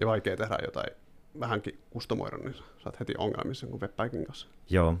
Ja 0.00 0.06
vaikea 0.06 0.36
tehdä 0.36 0.58
jotain 0.64 1.03
vähänkin 1.40 1.78
kustomoida, 1.90 2.36
niin 2.36 2.54
saat 2.78 3.00
heti 3.00 3.14
ongelmissa 3.18 3.66
kuin 3.66 3.80
Webpackin 3.80 4.26
kanssa. 4.26 4.48
Joo. 4.70 4.98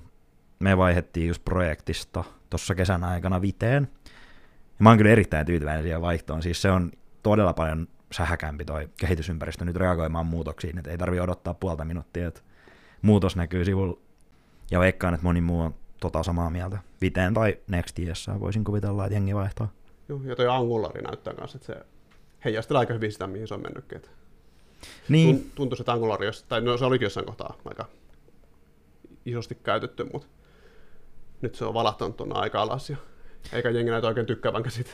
Me 0.58 0.76
vaihettiin 0.76 1.28
just 1.28 1.44
projektista 1.44 2.24
tuossa 2.50 2.74
kesän 2.74 3.04
aikana 3.04 3.42
viteen. 3.42 3.88
Ja 4.64 4.78
mä 4.78 4.88
oon 4.88 4.98
kyllä 4.98 5.10
erittäin 5.10 5.46
tyytyväinen 5.46 5.82
siihen 5.82 6.00
vaihtoon. 6.00 6.42
Siis 6.42 6.62
se 6.62 6.70
on 6.70 6.92
todella 7.22 7.52
paljon 7.52 7.88
sähäkämpi 8.12 8.64
toi 8.64 8.88
kehitysympäristö 9.00 9.64
nyt 9.64 9.76
reagoimaan 9.76 10.26
muutoksiin, 10.26 10.78
että 10.78 10.90
ei 10.90 10.98
tarvi 10.98 11.20
odottaa 11.20 11.54
puolta 11.54 11.84
minuuttia, 11.84 12.28
että 12.28 12.40
muutos 13.02 13.36
näkyy 13.36 13.64
sivulla. 13.64 14.00
Ja 14.70 14.80
veikkaan, 14.80 15.14
että 15.14 15.24
moni 15.24 15.40
muu 15.40 15.60
on 15.60 15.74
tota 16.00 16.22
samaa 16.22 16.50
mieltä. 16.50 16.78
Viteen 17.00 17.34
tai 17.34 17.58
Next.js 17.68 18.26
voisin 18.40 18.64
kuvitella, 18.64 19.04
että 19.04 19.14
jengi 19.14 19.34
vaihtaa. 19.34 19.68
Joo, 20.08 20.20
ja 20.24 20.36
toi 20.36 20.48
Angulari 20.48 21.02
näyttää 21.02 21.34
kanssa, 21.34 21.56
että 21.56 21.66
se 21.66 21.86
heijastelee 22.44 22.80
aika 22.80 22.94
hyvin 22.94 23.12
sitä, 23.12 23.26
mihin 23.26 23.48
se 23.48 23.54
on 23.54 23.62
mennytkin. 23.62 23.96
Että 23.96 24.10
Niin, 25.08 25.36
Tun- 25.36 25.50
Tuntuu, 25.54 25.76
että 25.80 25.92
Angulari, 25.92 26.26
jos- 26.26 26.42
tai 26.42 26.60
no 26.60 26.76
se 26.76 26.84
olikin 26.84 27.06
jossain 27.06 27.26
kohtaa 27.26 27.56
aika 27.64 27.88
isosti 29.26 29.54
käytetty, 29.54 30.04
mutta 30.12 30.28
nyt 31.40 31.54
se 31.54 31.64
on 31.64 31.74
valahtanut 31.74 32.16
tuonne 32.16 32.34
aika 32.38 32.62
alas 32.62 32.90
ja 32.90 32.96
eikä 33.52 33.70
jengi 33.70 33.90
näitä 33.90 34.06
oikein 34.06 34.26
tykkäävän 34.26 34.70
siitä. 34.70 34.90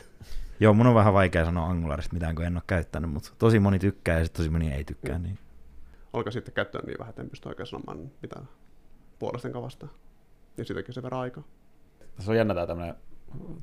joo, 0.59 0.73
mun 0.73 0.87
on 0.87 0.95
vähän 0.95 1.13
vaikea 1.13 1.45
sanoa 1.45 1.65
Angularista 1.67 2.13
mitään, 2.13 2.35
kun 2.35 2.45
en 2.45 2.55
ole 2.55 2.63
käyttänyt, 2.67 3.11
mutta 3.11 3.31
tosi 3.37 3.59
moni 3.59 3.79
tykkää 3.79 4.19
ja 4.19 4.25
sitten 4.25 4.37
tosi 4.39 4.49
moni 4.49 4.71
ei 4.73 4.83
tykkää. 4.83 5.19
Niin. 5.19 5.37
Olkaa 6.13 6.31
sitten 6.31 6.53
käyttöön 6.53 6.85
niin 6.85 6.99
vähän, 6.99 7.09
että 7.09 7.21
en 7.21 7.29
pysty 7.29 7.49
oikein 7.49 7.67
sanomaan 7.67 8.11
mitään 8.21 8.49
puolesten 9.19 9.51
kavasta. 9.51 9.87
Ja 10.57 10.65
siitäkin 10.65 10.93
se 10.93 11.03
verran 11.03 11.21
aikaa. 11.21 11.43
Tässä 12.15 12.31
on 12.31 12.37
jännä 12.37 12.67
tämmönen 12.67 12.95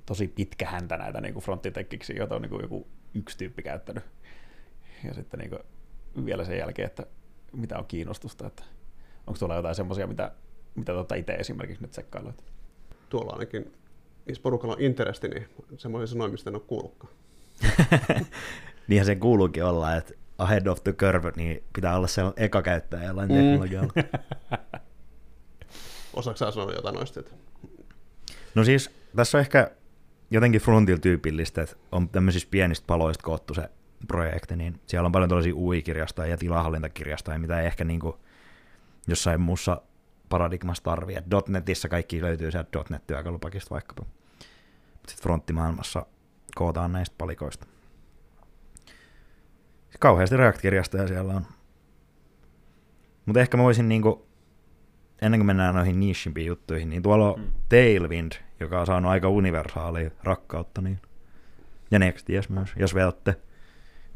tosi 0.06 0.28
pitkä 0.28 0.66
häntä 0.66 0.96
näitä 0.96 1.20
niin 1.20 1.34
frontitekkiksi, 1.34 2.16
joita 2.16 2.34
on 2.36 2.42
niin 2.42 2.62
joku 2.62 2.86
yksi 3.14 3.38
tyyppi 3.38 3.62
käyttänyt. 3.62 4.04
Ja 5.04 5.14
sitten 5.14 5.40
niin 5.40 5.50
vielä 6.26 6.44
sen 6.44 6.58
jälkeen, 6.58 6.86
että 6.86 7.06
mitä 7.52 7.78
on 7.78 7.86
kiinnostusta, 7.86 8.46
että 8.46 8.62
onko 9.26 9.38
tuolla 9.38 9.54
jotain 9.54 9.74
semmoisia, 9.74 10.06
mitä, 10.06 10.32
mitä 10.74 10.92
tota 10.92 11.14
itse 11.14 11.32
esimerkiksi 11.32 11.82
nyt 11.82 11.90
tsekkailuit. 11.90 12.44
Tuolla 13.08 13.32
ainakin, 13.32 13.72
jos 14.26 14.40
porukalla 14.40 14.74
on 14.74 14.80
interesti, 14.80 15.28
niin 15.28 15.48
semmoisia 15.76 16.06
sanoja, 16.06 16.30
mistä 16.30 16.50
en 16.50 16.56
ole 16.56 16.62
kuullutkaan. 16.66 17.12
Niinhän 18.88 19.06
se 19.06 19.16
kuuluukin 19.16 19.64
olla, 19.64 19.96
että 19.96 20.14
ahead 20.38 20.66
of 20.66 20.84
the 20.84 20.92
curve, 20.92 21.32
niin 21.36 21.64
pitää 21.72 21.96
olla 21.96 22.06
se 22.06 22.22
eka 22.36 22.62
käyttäjä 22.62 23.04
jollain 23.04 23.28
mm. 23.28 23.34
teknologialla. 23.34 23.92
Osaatko 26.14 26.50
sanoa 26.50 26.72
jotain 26.72 26.94
noista? 26.94 27.20
Että... 27.20 27.32
No 28.54 28.64
siis 28.64 28.90
tässä 29.16 29.38
on 29.38 29.40
ehkä 29.40 29.70
jotenkin 30.30 30.60
frontilla 30.60 31.00
tyypillistä, 31.00 31.62
että 31.62 31.76
on 31.92 32.08
tämmöisistä 32.08 32.50
pienistä 32.50 32.86
paloista 32.86 33.24
koottu 33.24 33.54
se 33.54 33.68
projekti, 34.06 34.56
niin 34.56 34.80
siellä 34.86 35.06
on 35.06 35.12
paljon 35.12 35.28
tällaisia 35.28 35.54
UI-kirjastoja 35.54 36.30
ja 36.30 36.36
tilahallintakirjastoja, 36.36 37.38
mitä 37.38 37.60
ei 37.60 37.66
ehkä 37.66 37.84
niin 37.84 38.00
kuin 38.00 38.16
jossain 39.06 39.40
muussa 39.40 39.82
paradigmassa 40.28 40.84
tarvii. 40.84 41.16
Et 41.16 41.24
.NETissä 41.48 41.88
kaikki 41.88 42.22
löytyy 42.22 42.50
sieltä 42.50 42.84
.NET-työkalupakista 42.90 43.70
vaikkapa. 43.70 44.02
Sitten 45.08 45.22
fronttimaailmassa 45.22 46.06
kootaan 46.54 46.92
näistä 46.92 47.14
palikoista. 47.18 47.66
Kauheasti 49.98 50.36
React-kirjastoja 50.36 51.08
siellä 51.08 51.34
on. 51.34 51.46
Mutta 53.26 53.40
ehkä 53.40 53.56
mä 53.56 53.62
voisin 53.62 53.88
niinku, 53.88 54.26
ennen 55.22 55.40
kuin 55.40 55.46
mennään 55.46 55.74
noihin 55.74 56.00
nichimpiin 56.00 56.46
juttuihin, 56.46 56.90
niin 56.90 57.02
tuolla 57.02 57.32
on 57.32 57.40
Mm. 57.40 57.52
Tailwind, 57.68 58.32
joka 58.60 58.80
on 58.80 58.86
saanut 58.86 59.10
aika 59.10 59.28
universaalia 59.28 60.10
rakkautta, 60.22 60.80
niin, 60.80 61.00
ja 61.90 61.98
Next.js 61.98 62.48
myös, 62.48 62.72
jos 62.76 62.94
veotte. 62.94 63.36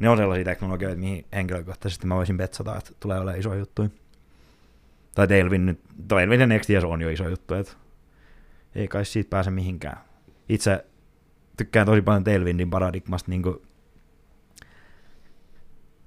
Ne 0.03 0.09
on 0.09 0.17
sellaisia 0.17 0.45
teknologioita, 0.45 0.99
mihin 0.99 1.25
henkilökohtaisesti 1.33 2.07
mä 2.07 2.15
voisin 2.15 2.37
betsata, 2.37 2.77
että 2.77 2.91
tulee 2.99 3.19
olemaan 3.19 3.39
iso 3.39 3.53
juttu. 3.53 3.89
Tai 5.15 5.27
Tailwind, 5.27 5.65
nyt, 5.65 5.79
Tailwind 6.07 6.41
ja 6.41 6.47
Next.js 6.47 6.83
on 6.83 7.01
jo 7.01 7.09
iso 7.09 7.29
juttu, 7.29 7.53
että 7.53 7.73
ei 8.75 8.87
kai 8.87 9.05
siitä 9.05 9.29
pääse 9.29 9.51
mihinkään. 9.51 9.97
Itse 10.49 10.85
tykkään 11.57 11.85
tosi 11.85 12.01
paljon 12.01 12.23
Tailwindin 12.23 12.69
paradigmasta 12.69 13.31
niin 13.31 13.43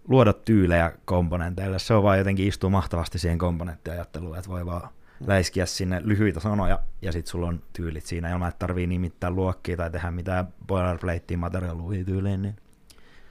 luoda 0.08 0.32
tyylejä 0.32 0.92
komponenteille. 1.04 1.78
Se 1.78 1.94
on 1.94 2.02
vaan 2.02 2.18
jotenkin 2.18 2.48
istuu 2.48 2.70
mahtavasti 2.70 3.18
siihen 3.18 3.38
komponenttiajatteluun, 3.38 4.38
että 4.38 4.50
voi 4.50 4.66
vaan 4.66 4.88
läiskiä 5.26 5.66
sinne 5.66 6.00
lyhyitä 6.04 6.40
sanoja 6.40 6.78
ja 7.02 7.12
sitten 7.12 7.30
sulla 7.30 7.48
on 7.48 7.62
tyylit 7.72 8.06
siinä 8.06 8.32
ilman, 8.32 8.48
että 8.48 8.58
tarvii 8.58 8.86
nimittää 8.86 9.30
luokkia 9.30 9.76
tai 9.76 9.90
tehdä 9.90 10.10
mitään 10.10 10.48
boilerplatea 10.66 11.38
materiaaluihin 11.38 12.06
tyyliin, 12.06 12.42
niin 12.42 12.56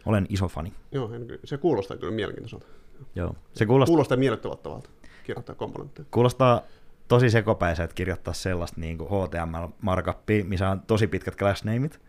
olen 0.05 0.25
iso 0.29 0.47
fani. 0.47 0.74
Joo, 0.91 1.13
en- 1.13 1.27
se 1.43 1.57
kuulostaa 1.57 1.97
kyllä 1.97 2.13
mielenkiintoiselta. 2.13 2.65
Joo. 3.15 3.35
Se 3.53 3.65
kuulostaa, 3.65 3.91
Kuulostaa 3.91 4.17
miellyttävältä 4.17 4.69
kirjoittaa 5.24 5.55
komponentteja. 5.55 6.05
kuulostaa 6.12 6.62
tosi 7.07 7.29
sekopäiseltä 7.29 7.93
kirjoittaa 7.93 8.33
sellaista 8.33 8.81
niin 8.81 8.97
kuin 8.97 9.09
HTML-markuppia, 9.09 10.43
missä 10.45 10.69
on 10.69 10.81
tosi 10.81 11.07
pitkät 11.07 11.35
class 11.35 11.63
nameit, 11.63 12.01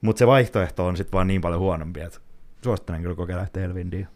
mutta 0.00 0.18
se 0.18 0.26
vaihtoehto 0.26 0.86
on 0.86 0.96
sitten 0.96 1.12
vaan 1.12 1.26
niin 1.26 1.40
paljon 1.40 1.60
huonompi, 1.60 2.00
että 2.00 2.18
suosittelen 2.64 3.02
kyllä 3.02 3.14
kokeilla 3.14 3.46
Tailwindia. 3.52 4.06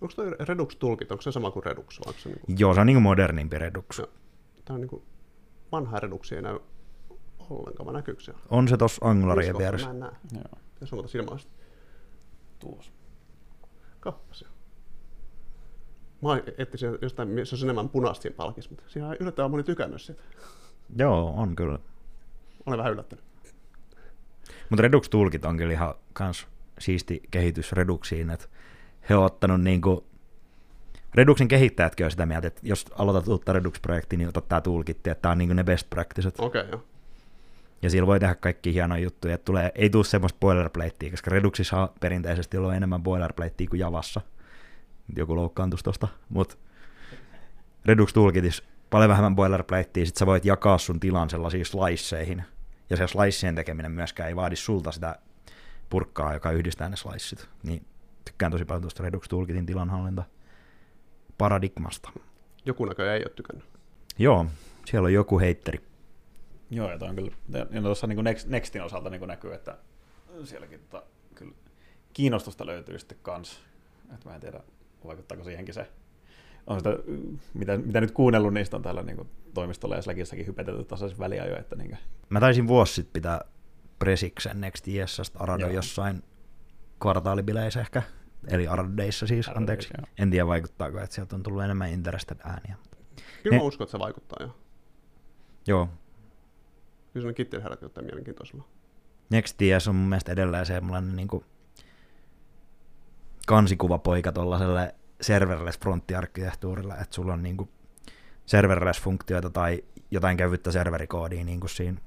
Onko 0.00 0.14
toi 0.16 0.30
Redux-tulkit, 0.30 1.12
onko 1.12 1.22
se 1.22 1.32
sama 1.32 1.50
kuin 1.50 1.64
Redux? 1.64 2.00
Vai 2.00 2.08
onko 2.10 2.20
se 2.20 2.28
niinku, 2.28 2.46
Joo, 2.58 2.74
se 2.74 2.80
on 2.80 2.86
niin 2.86 2.94
kuin 2.94 3.02
modernimpi 3.02 3.58
Redux. 3.58 3.98
Joo. 3.98 4.08
tää 4.64 4.74
on 4.74 4.80
niinku, 4.80 5.02
vanha 5.72 6.00
Redux 6.00 6.32
ei 6.32 6.42
näy 6.42 6.58
ollenkaan, 7.50 7.86
vai 7.86 7.94
näkyykö 7.94 8.22
se? 8.22 8.32
On 8.50 8.68
se 8.68 8.76
tossa 8.76 9.06
Angularien 9.08 9.48
Missä 9.48 9.58
vieressä. 9.58 9.86
Mä 9.86 9.92
en 9.94 10.00
näe. 10.00 10.10
Joo, 10.34 10.42
Tässä 10.80 10.96
on 10.96 11.02
tuossa 11.02 11.18
ilmaista. 11.18 11.50
Tuossa. 12.58 12.92
Kappas 14.00 14.42
jo. 14.42 14.48
Mä 16.22 16.42
etsisin 16.58 16.98
jostain, 17.02 17.28
missä 17.28 17.54
olisi 17.54 17.66
enemmän 17.66 17.88
punaista 17.88 18.22
siinä 18.22 18.36
palkissa, 18.36 18.70
mutta 18.70 18.84
siinä 18.86 19.08
on 19.08 19.16
yllättävän 19.20 19.50
moni 19.50 19.62
tykännyt 19.62 20.02
siitä. 20.02 20.22
Joo, 20.96 21.34
on 21.36 21.56
kyllä. 21.56 21.78
Olen 22.66 22.78
vähän 22.78 22.92
yllättynyt. 22.92 23.24
Mutta 24.70 24.82
Redux-tulkit 24.82 25.44
on 25.44 25.56
kyllä 25.56 25.72
ihan 25.72 25.94
kans 26.12 26.46
siisti 26.78 27.22
kehitys 27.30 27.72
Reduxiin, 27.72 28.30
että 28.30 28.46
he 29.08 29.16
on 29.16 29.24
ottanut 29.24 29.60
niinku, 29.60 30.06
Reduxin 31.14 31.48
kehittäjätkin 31.48 32.04
on 32.04 32.10
sitä 32.10 32.26
mieltä, 32.26 32.48
että 32.48 32.60
jos 32.64 32.86
aloitat 32.92 33.28
uutta 33.28 33.52
Redux-projektia, 33.52 34.18
niin 34.18 34.28
ota 34.28 34.40
tää 34.40 34.60
toolkitti, 34.60 35.10
että 35.10 35.22
tää 35.22 35.32
on 35.32 35.38
niinku 35.38 35.54
ne 35.54 35.64
best 35.64 35.90
practices. 35.90 36.32
Okei, 36.38 36.60
okay, 36.60 36.72
joo. 36.72 36.84
Ja 37.82 37.90
sillä 37.90 38.06
voi 38.06 38.20
tehdä 38.20 38.34
kaikki 38.34 38.74
hienoja 38.74 39.02
juttuja, 39.02 39.34
että 39.34 39.44
tulee, 39.44 39.72
ei 39.74 39.90
tule 39.90 40.04
semmoista 40.04 40.38
boilerplatea, 40.40 41.10
koska 41.10 41.30
Reduxissa 41.30 41.80
on 41.80 41.88
perinteisesti 42.00 42.56
ollut 42.56 42.74
enemmän 42.74 43.02
boilerplatea 43.02 43.66
kuin 43.70 43.80
Javassa. 43.80 44.20
Joku 45.16 45.36
loukkaantus 45.36 45.82
tosta, 45.82 46.08
mutta 46.28 46.56
Redux 47.84 48.12
Toolkitissa 48.12 48.64
paljon 48.90 49.08
vähemmän 49.08 49.36
boilerplatea, 49.36 50.06
sit 50.06 50.16
sä 50.16 50.26
voit 50.26 50.44
jakaa 50.44 50.78
sun 50.78 51.00
tilan 51.00 51.30
sellaisiin 51.30 51.64
sliceihin. 51.64 52.44
Ja 52.90 52.96
se 52.96 53.06
sliceen 53.06 53.54
tekeminen 53.54 53.92
myöskään 53.92 54.28
ei 54.28 54.36
vaadi 54.36 54.56
sulta 54.56 54.92
sitä 54.92 55.18
purkkaa, 55.90 56.34
joka 56.34 56.50
yhdistää 56.50 56.88
ne 56.88 56.96
sliceit. 56.96 57.48
Niin 57.62 57.86
tykkään 58.24 58.52
tosi 58.52 58.64
paljon 58.64 58.82
tuosta 58.82 59.02
Redux 59.02 59.28
Toolkitin 59.28 59.66
tilanhallinta 59.66 60.22
paradigmasta. 61.38 62.10
Joku 62.64 62.84
näköjään 62.84 63.16
ei 63.16 63.22
ole 63.26 63.34
tykännyt. 63.34 63.64
Joo, 64.18 64.46
siellä 64.86 65.06
on 65.06 65.12
joku 65.12 65.40
heitteri. 65.40 65.87
Joo, 66.70 66.90
ja 66.90 66.98
on 67.00 67.14
kyllä, 67.14 67.30
ja 67.70 67.82
tuossa 67.82 68.06
niin 68.06 68.24
Next, 68.24 68.48
Nextin 68.48 68.82
osalta 68.82 69.10
niin 69.10 69.28
näkyy, 69.28 69.54
että 69.54 69.78
sielläkin 70.44 70.80
tota, 70.80 71.06
kyllä 71.34 71.54
kiinnostusta 72.12 72.66
löytyy 72.66 72.98
sitten 72.98 73.18
kans. 73.22 73.60
Että 74.14 74.28
mä 74.28 74.34
en 74.34 74.40
tiedä, 74.40 74.60
vaikuttaako 75.04 75.44
siihenkin 75.44 75.74
se. 75.74 75.86
On 76.66 76.78
sitä, 76.78 76.90
mitä, 77.54 77.76
mitä 77.76 78.00
nyt 78.00 78.10
kuunnellut, 78.10 78.54
niistä 78.54 78.76
on 78.76 78.82
täällä 78.82 79.02
niin 79.02 79.28
toimistolla 79.54 79.96
ja 79.96 80.02
Slackissakin 80.02 80.46
hypetetty 80.46 80.84
tasaisin 80.84 81.18
väliajoin, 81.18 81.60
että 81.60 81.76
niin 81.76 81.98
Mä 82.28 82.40
taisin 82.40 82.68
vuosi 82.68 82.94
sitten 82.94 83.12
pitää 83.12 83.40
Presiksen 83.98 84.60
Next.jsstä 84.60 85.38
Arado 85.38 85.62
Joo. 85.62 85.70
jossain 85.70 86.22
kvartaalibileissä 87.00 87.80
ehkä, 87.80 88.02
eli 88.48 88.68
Arado 88.68 88.96
Dayssa 88.96 89.26
siis, 89.26 89.48
Arado 89.48 89.60
anteeksi. 89.60 89.88
Joo. 89.98 90.06
En 90.18 90.30
tiedä 90.30 90.46
vaikuttaako, 90.46 91.00
että 91.00 91.14
sieltä 91.14 91.36
on 91.36 91.42
tullut 91.42 91.62
enemmän 91.62 91.90
interested 91.90 92.36
ääniä. 92.44 92.76
Kyllä 93.42 93.56
Ne- 93.56 93.62
mä 93.62 93.66
uskon, 93.66 93.84
että 93.84 93.90
se 93.90 93.98
vaikuttaa 93.98 94.38
jo. 94.40 94.56
Joo, 95.66 95.88
Kyllä 97.12 97.22
sellainen 97.22 97.34
kittel 97.34 97.62
herättää 97.62 98.02
mielenkiintoisella. 98.02 98.64
Next.js 99.30 99.88
on 99.88 99.94
mun 99.94 100.08
mielestä 100.08 100.32
edelleen 100.32 100.66
semmoinen 100.66 101.16
niin 101.16 101.28
kuin 101.28 101.44
kansikuvapoika 103.46 104.32
tuollaiselle 104.32 104.94
serverless 105.20 105.80
fronttiarkkitehtuurilla, 105.80 106.96
että 106.96 107.14
sulla 107.14 107.32
on 107.32 107.42
niin 107.42 107.56
kuin 107.56 107.70
serverless-funktioita 108.46 109.50
tai 109.50 109.84
jotain 110.10 110.36
kevyttä 110.36 110.72
serverikoodia 110.72 111.44
niin 111.44 111.60
kuin 111.60 111.70
siinä 111.70 111.98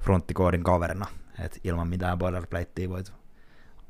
fronttikoodin 0.00 0.62
kaverina, 0.62 1.06
että 1.44 1.58
ilman 1.64 1.88
mitään 1.88 2.18
boilerplatea 2.18 2.88
voit 2.88 3.12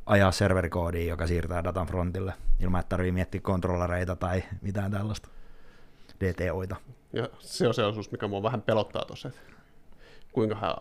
ajaa 0.06 0.32
serverikoodia, 0.32 1.08
joka 1.08 1.26
siirtää 1.26 1.64
datan 1.64 1.86
frontille, 1.86 2.32
ilman 2.60 2.80
että 2.80 2.88
tarvii 2.88 3.12
miettiä 3.12 3.40
kontrollereita 3.40 4.16
tai 4.16 4.42
mitään 4.62 4.90
tällaista 4.90 5.28
DTOita. 6.20 6.76
Ja 7.12 7.28
se 7.38 7.68
on 7.68 7.74
se 7.74 7.84
osuus, 7.84 8.10
mikä 8.10 8.28
mua 8.28 8.42
vähän 8.42 8.62
pelottaa 8.62 9.04
tuossa, 9.04 9.28
että 9.28 9.40
kuinka 10.34 10.54
hän 10.54 10.74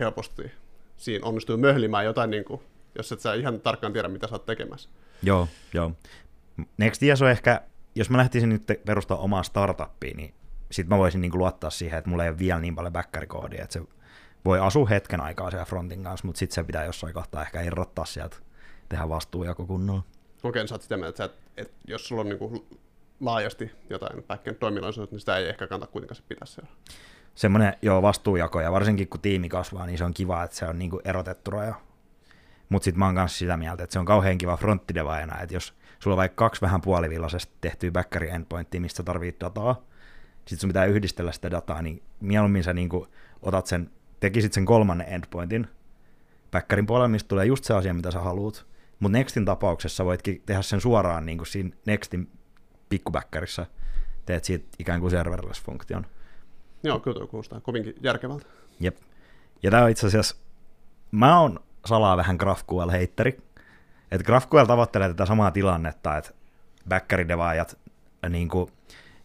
helposti 0.00 0.52
siinä 0.96 1.26
onnistuu 1.26 1.56
möhlimään 1.56 2.04
jotain, 2.04 2.30
niin 2.30 2.44
kuin, 2.44 2.60
jos 2.98 3.12
et 3.12 3.20
sä 3.20 3.34
ihan 3.34 3.60
tarkkaan 3.60 3.92
tiedä, 3.92 4.08
mitä 4.08 4.26
sä 4.26 4.34
oot 4.34 4.46
tekemässä. 4.46 4.88
Joo, 5.22 5.48
joo. 5.74 5.92
Next.js 6.76 7.22
on 7.22 7.30
ehkä, 7.30 7.62
jos 7.94 8.10
mä 8.10 8.18
lähtisin 8.18 8.48
nyt 8.48 8.62
perustaa 8.86 9.16
omaa 9.16 9.42
startuppia, 9.42 10.14
niin 10.16 10.34
sit 10.70 10.88
mä 10.88 10.98
voisin 10.98 11.20
niinku 11.20 11.38
luottaa 11.38 11.70
siihen, 11.70 11.98
että 11.98 12.10
mulla 12.10 12.24
ei 12.24 12.30
ole 12.30 12.38
vielä 12.38 12.60
niin 12.60 12.74
paljon 12.74 12.92
backerikoodia, 12.92 13.62
että 13.62 13.72
se 13.72 13.82
voi 14.44 14.60
asua 14.60 14.86
hetken 14.86 15.20
aikaa 15.20 15.50
siellä 15.50 15.64
frontin 15.64 16.02
kanssa, 16.02 16.26
mutta 16.26 16.38
sitten 16.38 16.54
se 16.54 16.64
pitää 16.64 16.84
jossain 16.84 17.14
kohtaa 17.14 17.42
ehkä 17.42 17.60
irrottaa 17.60 18.04
sieltä, 18.04 18.36
tehdä 18.88 19.08
vastuujako 19.08 19.66
kunnolla. 19.66 20.02
Okei, 20.42 20.62
niin 20.62 20.68
sä 20.68 20.74
oot 20.74 20.82
sitä 20.82 20.96
mieltä, 20.96 21.24
että, 21.24 21.36
et, 21.56 21.66
että 21.66 21.74
jos 21.88 22.08
sulla 22.08 22.20
on 22.20 22.28
niin 22.28 22.38
kuin 22.38 22.66
laajasti 23.20 23.70
jotain 23.90 24.22
backend 24.22 24.56
toiminnallisuutta, 24.56 25.14
niin 25.14 25.20
sitä 25.20 25.36
ei 25.36 25.48
ehkä 25.48 25.66
kannata 25.66 25.92
kuitenkaan 25.92 26.16
se 26.16 26.22
pitää 26.28 26.46
siellä. 26.46 26.70
Semmoinen 27.34 27.74
joo, 27.82 28.02
vastuujako, 28.02 28.60
ja 28.60 28.72
varsinkin 28.72 29.08
kun 29.08 29.20
tiimi 29.20 29.48
kasvaa, 29.48 29.86
niin 29.86 29.98
se 29.98 30.04
on 30.04 30.14
kiva, 30.14 30.42
että 30.42 30.56
se 30.56 30.66
on 30.66 30.78
niinku 30.78 31.00
erotettu 31.04 31.50
raja. 31.50 31.74
Mutta 32.68 32.84
sitten 32.84 32.98
mä 32.98 33.06
oon 33.06 33.14
kanssa 33.14 33.38
sitä 33.38 33.56
mieltä, 33.56 33.82
että 33.84 33.92
se 33.92 33.98
on 33.98 34.04
kauhean 34.04 34.38
kiva 34.38 34.56
fronttidevaajana, 34.56 35.40
että 35.40 35.54
jos 35.54 35.74
sulla 35.98 36.14
on 36.14 36.18
vaikka 36.18 36.44
kaksi 36.44 36.60
vähän 36.60 36.80
puolivillaisesti 36.80 37.54
tehtyä 37.60 37.90
backeri 37.90 38.30
endpointtia, 38.30 38.80
mistä 38.80 39.02
tarvitsee 39.02 39.40
dataa, 39.40 39.82
sitten 40.38 40.58
sun 40.58 40.68
pitää 40.68 40.84
yhdistellä 40.84 41.32
sitä 41.32 41.50
dataa, 41.50 41.82
niin 41.82 42.02
mieluummin 42.20 42.64
sä 42.64 42.72
niinku 42.72 43.06
otat 43.42 43.66
sen, 43.66 43.90
tekisit 44.20 44.52
sen 44.52 44.64
kolmannen 44.64 45.06
endpointin 45.08 45.68
backerin 46.50 46.86
puolella, 46.86 47.08
mistä 47.08 47.28
tulee 47.28 47.46
just 47.46 47.64
se 47.64 47.74
asia, 47.74 47.94
mitä 47.94 48.10
sä 48.10 48.20
haluat, 48.20 48.66
mutta 49.00 49.18
Nextin 49.18 49.44
tapauksessa 49.44 50.04
voitkin 50.04 50.42
tehdä 50.46 50.62
sen 50.62 50.80
suoraan 50.80 51.26
niin 51.26 51.38
kuin 51.38 51.46
siinä 51.46 51.70
Nextin 51.86 52.30
pikkubackerissa, 52.88 53.66
teet 54.26 54.44
siitä 54.44 54.64
ikään 54.78 55.00
kuin 55.00 55.10
serverless-funktion. 55.10 56.06
Joo, 56.82 57.00
kyllä 57.00 57.18
tuo 57.18 57.26
kuulostaa 57.26 57.60
kovinkin 57.60 57.94
järkevältä. 58.02 58.46
Jep. 58.80 58.96
Ja 59.62 59.70
tämä 59.70 59.84
on 59.84 59.90
itse 59.90 60.06
asiassa, 60.06 60.36
mä 61.10 61.40
oon 61.40 61.60
salaa 61.86 62.16
vähän 62.16 62.36
GraphQL-heitteri, 62.36 63.42
että 64.10 64.24
GraphQL 64.24 64.64
tavoittelee 64.64 65.08
tätä 65.08 65.26
samaa 65.26 65.50
tilannetta, 65.50 66.16
että 66.16 66.30
backeridevaajat, 66.88 67.78
niin 68.28 68.48
kuin, 68.48 68.70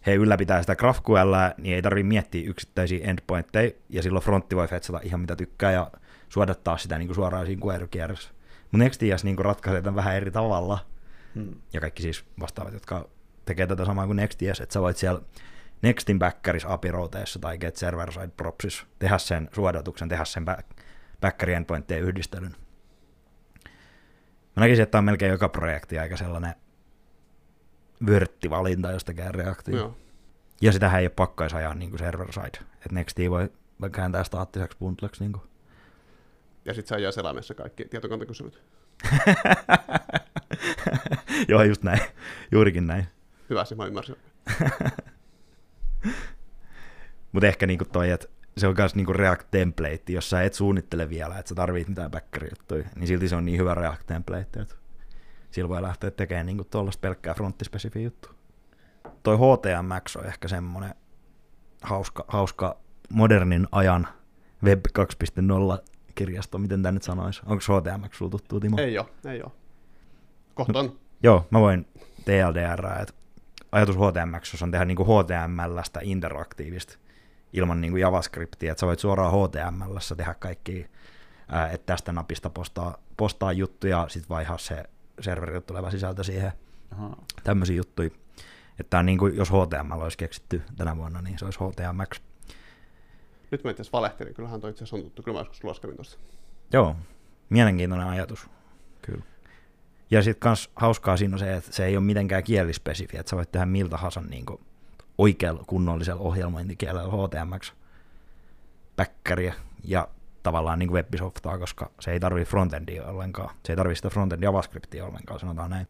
he 0.05 0.15
ylläpitää 0.15 0.61
sitä 0.61 0.75
GraphQL, 0.75 1.33
niin 1.57 1.75
ei 1.75 1.81
tarvitse 1.81 2.07
miettiä 2.07 2.49
yksittäisiä 2.49 3.05
endpointteja, 3.05 3.71
ja 3.89 4.03
silloin 4.03 4.25
frontti 4.25 4.55
voi 4.55 4.67
fetsata 4.67 4.99
ihan 5.03 5.19
mitä 5.19 5.35
tykkää 5.35 5.71
ja 5.71 5.91
suodattaa 6.29 6.77
sitä 6.77 6.97
niin 6.97 7.07
kuin 7.07 7.15
suoraan 7.15 7.45
siinä 7.45 7.61
query 7.65 7.87
Mutta 7.91 8.77
Next.js 8.77 9.23
niin 9.23 9.39
ratkaisee 9.39 9.81
tämän 9.81 9.95
vähän 9.95 10.15
eri 10.15 10.31
tavalla, 10.31 10.79
hmm. 11.35 11.55
ja 11.73 11.81
kaikki 11.81 12.01
siis 12.01 12.25
vastaavat, 12.39 12.73
jotka 12.73 13.09
tekee 13.45 13.67
tätä 13.67 13.85
samaa 13.85 14.05
kuin 14.05 14.15
Next.js, 14.15 14.61
että 14.61 14.73
sä 14.73 14.81
voit 14.81 14.97
siellä 14.97 15.21
Nextin 15.81 16.19
backerissa 16.19 16.73
api 16.73 16.89
tai 17.41 17.57
get 17.57 17.75
server 17.75 18.11
side 18.11 18.31
propsissa 18.37 18.85
tehdä 18.99 19.17
sen 19.17 19.49
suodatuksen, 19.55 20.09
tehdä 20.09 20.25
sen 20.25 20.45
back, 20.45 20.67
backeri 21.21 21.53
endpointtien 21.53 22.01
yhdistelyn. 22.01 22.55
Mä 24.55 24.61
näkisin, 24.61 24.83
että 24.83 24.91
tämä 24.91 24.99
on 24.99 25.05
melkein 25.05 25.31
joka 25.31 25.49
projekti 25.49 25.99
aika 25.99 26.17
sellainen 26.17 26.53
vörttivalinta, 28.05 28.91
josta 28.91 29.13
käy 29.13 29.31
reaktio. 29.31 29.77
Joo. 29.77 29.97
Ja 30.61 30.71
sitähän 30.71 30.99
ei 30.99 31.05
ole 31.05 31.13
pakko 31.15 31.43
ajaa 31.53 31.73
niin 31.73 31.89
kuin 31.89 31.99
server 31.99 32.33
side. 32.33 32.65
Että 32.73 32.89
Nextia 32.91 33.31
voi 33.31 33.49
kääntää 33.91 34.23
staattiseksi 34.23 34.77
bundleksi. 34.77 35.23
Niin 35.23 35.31
kuin. 35.31 35.43
Ja 36.65 36.73
sitten 36.73 36.89
saa 36.89 36.97
ajaa 36.97 37.11
selaimessa 37.11 37.53
kaikki 37.53 37.85
tietokantakyselyt. 37.85 38.61
Joo, 41.49 41.63
just 41.63 41.83
näin. 41.83 41.99
Juurikin 42.51 42.87
näin. 42.87 43.07
Hyvä, 43.49 43.65
se 43.65 43.75
mä 43.75 43.85
ymmärsin. 43.85 44.15
Mutta 47.35 47.47
ehkä 47.47 47.67
niinku 47.67 47.85
toi, 47.85 48.11
että 48.11 48.27
se 48.57 48.67
on 48.67 48.75
myös 48.77 48.95
niinku 48.95 49.13
React 49.13 49.47
template, 49.51 50.03
jos 50.09 50.29
sä 50.29 50.41
et 50.41 50.53
suunnittele 50.53 51.09
vielä, 51.09 51.39
että 51.39 51.49
sä 51.49 51.55
tarvit 51.55 51.87
mitään 51.87 52.11
backeri-juttuja, 52.11 52.83
niin 52.95 53.07
silti 53.07 53.29
se 53.29 53.35
on 53.35 53.45
niin 53.45 53.59
hyvä 53.59 53.73
React 53.73 54.07
template, 54.07 54.59
että 54.61 54.75
sillä 55.51 55.69
voi 55.69 55.81
lähteä 55.81 56.11
tekemään 56.11 56.45
niinku 56.45 56.63
tuollaista 56.63 57.01
pelkkää 57.01 57.33
fronttispesifiä 57.33 58.01
juttu. 58.01 58.29
Toi 59.23 59.35
HTMX 59.35 60.15
on 60.15 60.25
ehkä 60.25 60.47
semmoinen 60.47 60.95
hauska, 61.81 62.25
hauska 62.27 62.77
modernin 63.09 63.67
ajan 63.71 64.07
Web 64.63 64.85
2.0 65.77 65.83
kirjasto, 66.15 66.57
miten 66.57 66.83
tämä 66.83 66.91
nyt 66.91 67.03
sanoisi? 67.03 67.41
Onko 67.45 67.63
HTMX 67.63 68.17
sulla 68.17 68.31
tuttu, 68.31 68.59
Timo? 68.59 68.77
Ei 68.79 68.99
ole, 68.99 69.07
ei 69.25 69.43
ole. 69.43 69.51
Kohta 70.53 70.79
on. 70.79 70.85
No, 70.85 70.95
joo, 71.23 71.47
mä 71.49 71.59
voin 71.59 71.87
TLDR, 72.25 73.01
että 73.01 73.13
ajatus 73.71 73.95
HTMX 73.95 74.63
on 74.63 74.71
tehdä 74.71 74.85
niin 74.85 74.97
kuin 74.97 75.07
HTMLstä 75.07 75.99
interaktiivista 76.03 76.97
ilman 77.55 77.81
niin 77.81 77.91
kuin 77.91 78.01
JavaScriptia, 78.01 78.71
että 78.71 78.79
sä 78.79 78.87
voit 78.87 78.99
suoraan 78.99 79.33
HTMLssä 79.33 80.15
tehdä 80.15 80.33
kaikki, 80.33 80.89
että 81.71 81.85
tästä 81.85 82.11
napista 82.11 82.49
postaa, 82.49 82.97
postaa 83.17 83.51
juttuja, 83.51 84.05
sitten 84.09 84.29
vaihaa 84.29 84.57
se 84.57 84.83
serverille 85.19 85.61
tuleva 85.61 85.91
sisältö 85.91 86.23
siihen, 86.23 86.51
tämmöisiä 87.43 87.75
juttuja. 87.75 88.09
Että 88.79 89.03
niin 89.03 89.17
kuin, 89.17 89.35
jos 89.35 89.49
HTML 89.49 90.01
olisi 90.01 90.17
keksitty 90.17 90.61
tänä 90.77 90.97
vuonna, 90.97 91.21
niin 91.21 91.39
se 91.39 91.45
olisi 91.45 91.59
HTMX. 91.59 92.21
Nyt 93.51 93.63
mä 93.63 93.71
itse 93.71 93.81
asiassa 93.81 93.97
valehtelin, 93.97 94.33
kyllähän 94.33 94.61
toi 94.61 94.69
itse 94.69 94.83
asiassa 94.83 94.95
on 94.95 95.03
tuttu, 95.03 95.23
kyllä 95.23 95.35
mä 95.35 95.41
joskus 95.41 95.63
laskelin 95.63 95.95
tuosta. 95.95 96.17
Joo, 96.73 96.95
mielenkiintoinen 97.49 98.07
ajatus, 98.07 98.49
kyllä. 99.01 99.23
Ja 100.11 100.23
sitten 100.23 100.39
kans 100.39 100.71
hauskaa 100.75 101.17
siinä 101.17 101.35
on 101.35 101.39
se, 101.39 101.55
että 101.55 101.73
se 101.73 101.85
ei 101.85 101.97
ole 101.97 102.05
mitenkään 102.05 102.43
kielispesifiä, 102.43 103.19
että 103.19 103.29
sä 103.29 103.35
voit 103.35 103.51
tehdä 103.51 103.65
miltä 103.65 103.89
tahansa 103.89 104.21
niin 104.21 104.45
oikealla 105.17 105.63
kunnollisella 105.67 106.21
ohjelmointikielellä 106.21 107.11
HTMX 107.11 107.73
backeria 108.95 109.53
ja 109.83 110.07
tavallaan 110.43 110.79
niin 110.79 110.91
webisoftaa, 110.91 111.57
koska 111.57 111.91
se 111.99 112.11
ei 112.11 112.19
tarvitse 112.19 112.49
frontendia 112.49 113.05
ollenkaan. 113.05 113.55
Se 113.65 113.73
ei 113.73 113.77
tarvitse 113.77 113.99
sitä 113.99 114.09
frontend 114.09 114.43
JavaScriptia 114.43 115.05
ollenkaan, 115.05 115.39
sanotaan 115.39 115.69
näin. 115.69 115.87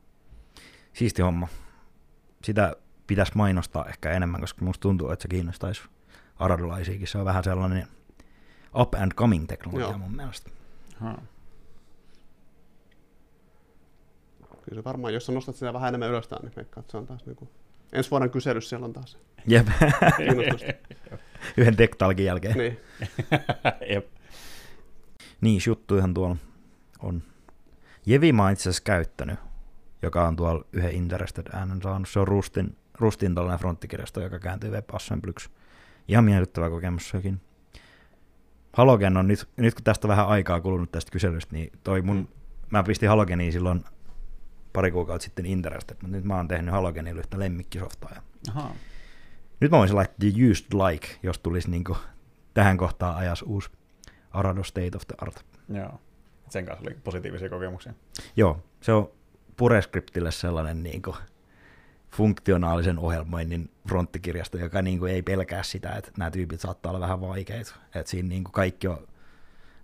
Siisti 0.94 1.22
homma. 1.22 1.48
Sitä 2.44 2.76
pitäisi 3.08 3.32
mainostaa 3.36 3.86
ehkä 3.86 4.12
enemmän, 4.12 4.42
koska 4.42 4.66
musta 4.66 4.82
tuntuu, 4.82 5.10
että 5.10 5.24
se 5.24 5.28
kiinnostaisi 5.28 5.82
aradulaisiakin. 6.40 7.08
Se 7.08 7.18
on 7.18 7.26
vähän 7.26 7.44
sellainen 7.44 7.88
up 8.80 8.96
and 8.96 9.12
coming 9.12 9.48
teknologia 9.48 9.88
Joo. 9.88 9.98
mun 9.98 10.16
mielestä. 10.16 10.50
Ha. 11.00 11.18
Kyllä 14.62 14.82
se 14.82 14.84
varmaan, 14.84 15.14
jos 15.14 15.26
sä 15.26 15.32
nostat 15.32 15.56
sitä 15.56 15.74
vähän 15.74 15.88
enemmän 15.88 16.10
ylös, 16.10 16.30
niin 16.42 16.68
se 16.88 16.98
on 16.98 17.08
taas 17.08 17.26
niin 17.26 17.36
kuin... 17.36 17.50
ensi 17.96 18.12
vuoden 18.12 18.30
kyselyssä 18.30 18.70
siellä 18.70 18.86
on 18.86 18.94
taas 18.94 19.18
Jep. 19.48 19.68
Yhden 21.58 21.76
tektalkin 21.76 22.26
jälkeen. 22.26 22.58
Niin. 22.58 22.80
Jep. 23.94 24.08
Niin, 25.42 25.62
juttuihan 25.68 26.14
tuolla 26.14 26.36
on. 27.00 27.24
Jevi 28.06 28.34
mä 28.34 28.52
itse 28.52 28.70
asiassa 28.70 28.84
käyttänyt, 28.84 29.40
joka 30.02 30.28
on 30.28 30.36
tuolla 30.36 30.66
yhden 30.72 30.92
Interested 30.92 31.48
äänen 31.54 31.82
saanut. 31.82 32.10
Se 32.10 32.20
on 32.20 32.28
Rustin, 32.28 32.78
Rustin 32.94 33.36
tällainen 33.36 33.60
fronttikirjasto, 33.60 34.22
joka 34.22 34.40
kääntyy 34.40 34.72
WebAssemblyksi. 34.72 35.50
Ihan 36.08 36.24
miellyttävä 36.24 36.70
kokemus 36.70 37.10
sekin. 37.10 37.42
Halogen 38.74 39.18
on 39.18 39.28
nyt, 39.28 39.50
nyt 39.58 39.74
kun 39.74 39.84
tästä 39.84 40.08
on 40.08 40.10
vähän 40.10 40.28
aikaa 40.28 40.62
kulunut 40.62 40.92
tästä 40.92 41.12
kyselystä, 41.12 41.56
niin 41.56 41.72
toi 41.84 42.02
mun, 42.02 42.18
mm. 42.18 42.28
mä 42.70 42.84
pistin 42.84 43.10
Halogeniin 43.10 43.52
silloin 43.52 43.84
pari 44.76 44.92
kuukautta 44.92 45.24
sitten 45.24 45.46
Interested, 45.46 45.98
mutta 46.02 46.18
nyt 46.18 46.26
mä 46.26 46.36
oon 46.36 46.48
tehnyt 46.48 46.72
Halogenille 46.72 47.20
yhtä 47.20 47.40
lemmikkisoftaa. 47.40 48.22
Aha. 48.50 48.72
Nyt 49.60 49.72
mä 49.72 49.78
voisin 49.78 49.96
laittaa 49.96 50.30
Used 50.52 50.66
Like, 50.74 51.08
jos 51.24 51.40
tulisi 51.40 51.72
niinku 51.72 51.98
tähän 52.54 52.78
kohtaan 52.78 53.16
ajas 53.16 53.42
uusi 53.42 53.70
Arado 54.32 54.64
State 54.64 54.92
of 54.96 55.08
the 55.08 55.16
Art. 55.22 55.46
Joo. 55.70 56.00
Sen 56.50 56.66
kanssa 56.66 56.86
oli 56.88 56.98
positiivisia 57.04 57.50
kokemuksia. 57.50 57.94
Joo, 58.36 58.64
se 58.82 58.92
on 58.92 59.12
Purescriptille 59.58 60.32
sellainen 60.32 60.84
niinku 60.84 61.16
funktionaalisen 62.12 63.00
ohjelmoinnin 63.00 63.70
fronttikirjasto, 63.88 64.58
joka 64.58 64.82
niinku 64.82 65.06
ei 65.06 65.22
pelkää 65.22 65.64
sitä, 65.64 65.92
että 65.92 66.12
nämä 66.18 66.32
tyypit 66.32 66.60
saattaa 66.60 66.90
olla 66.90 67.00
vähän 67.00 67.22
vaikeita. 67.22 67.76
Että 67.96 68.12
siinä 68.12 68.30
niinku 68.30 68.52
kaikki 68.52 68.88
on 68.88 69.08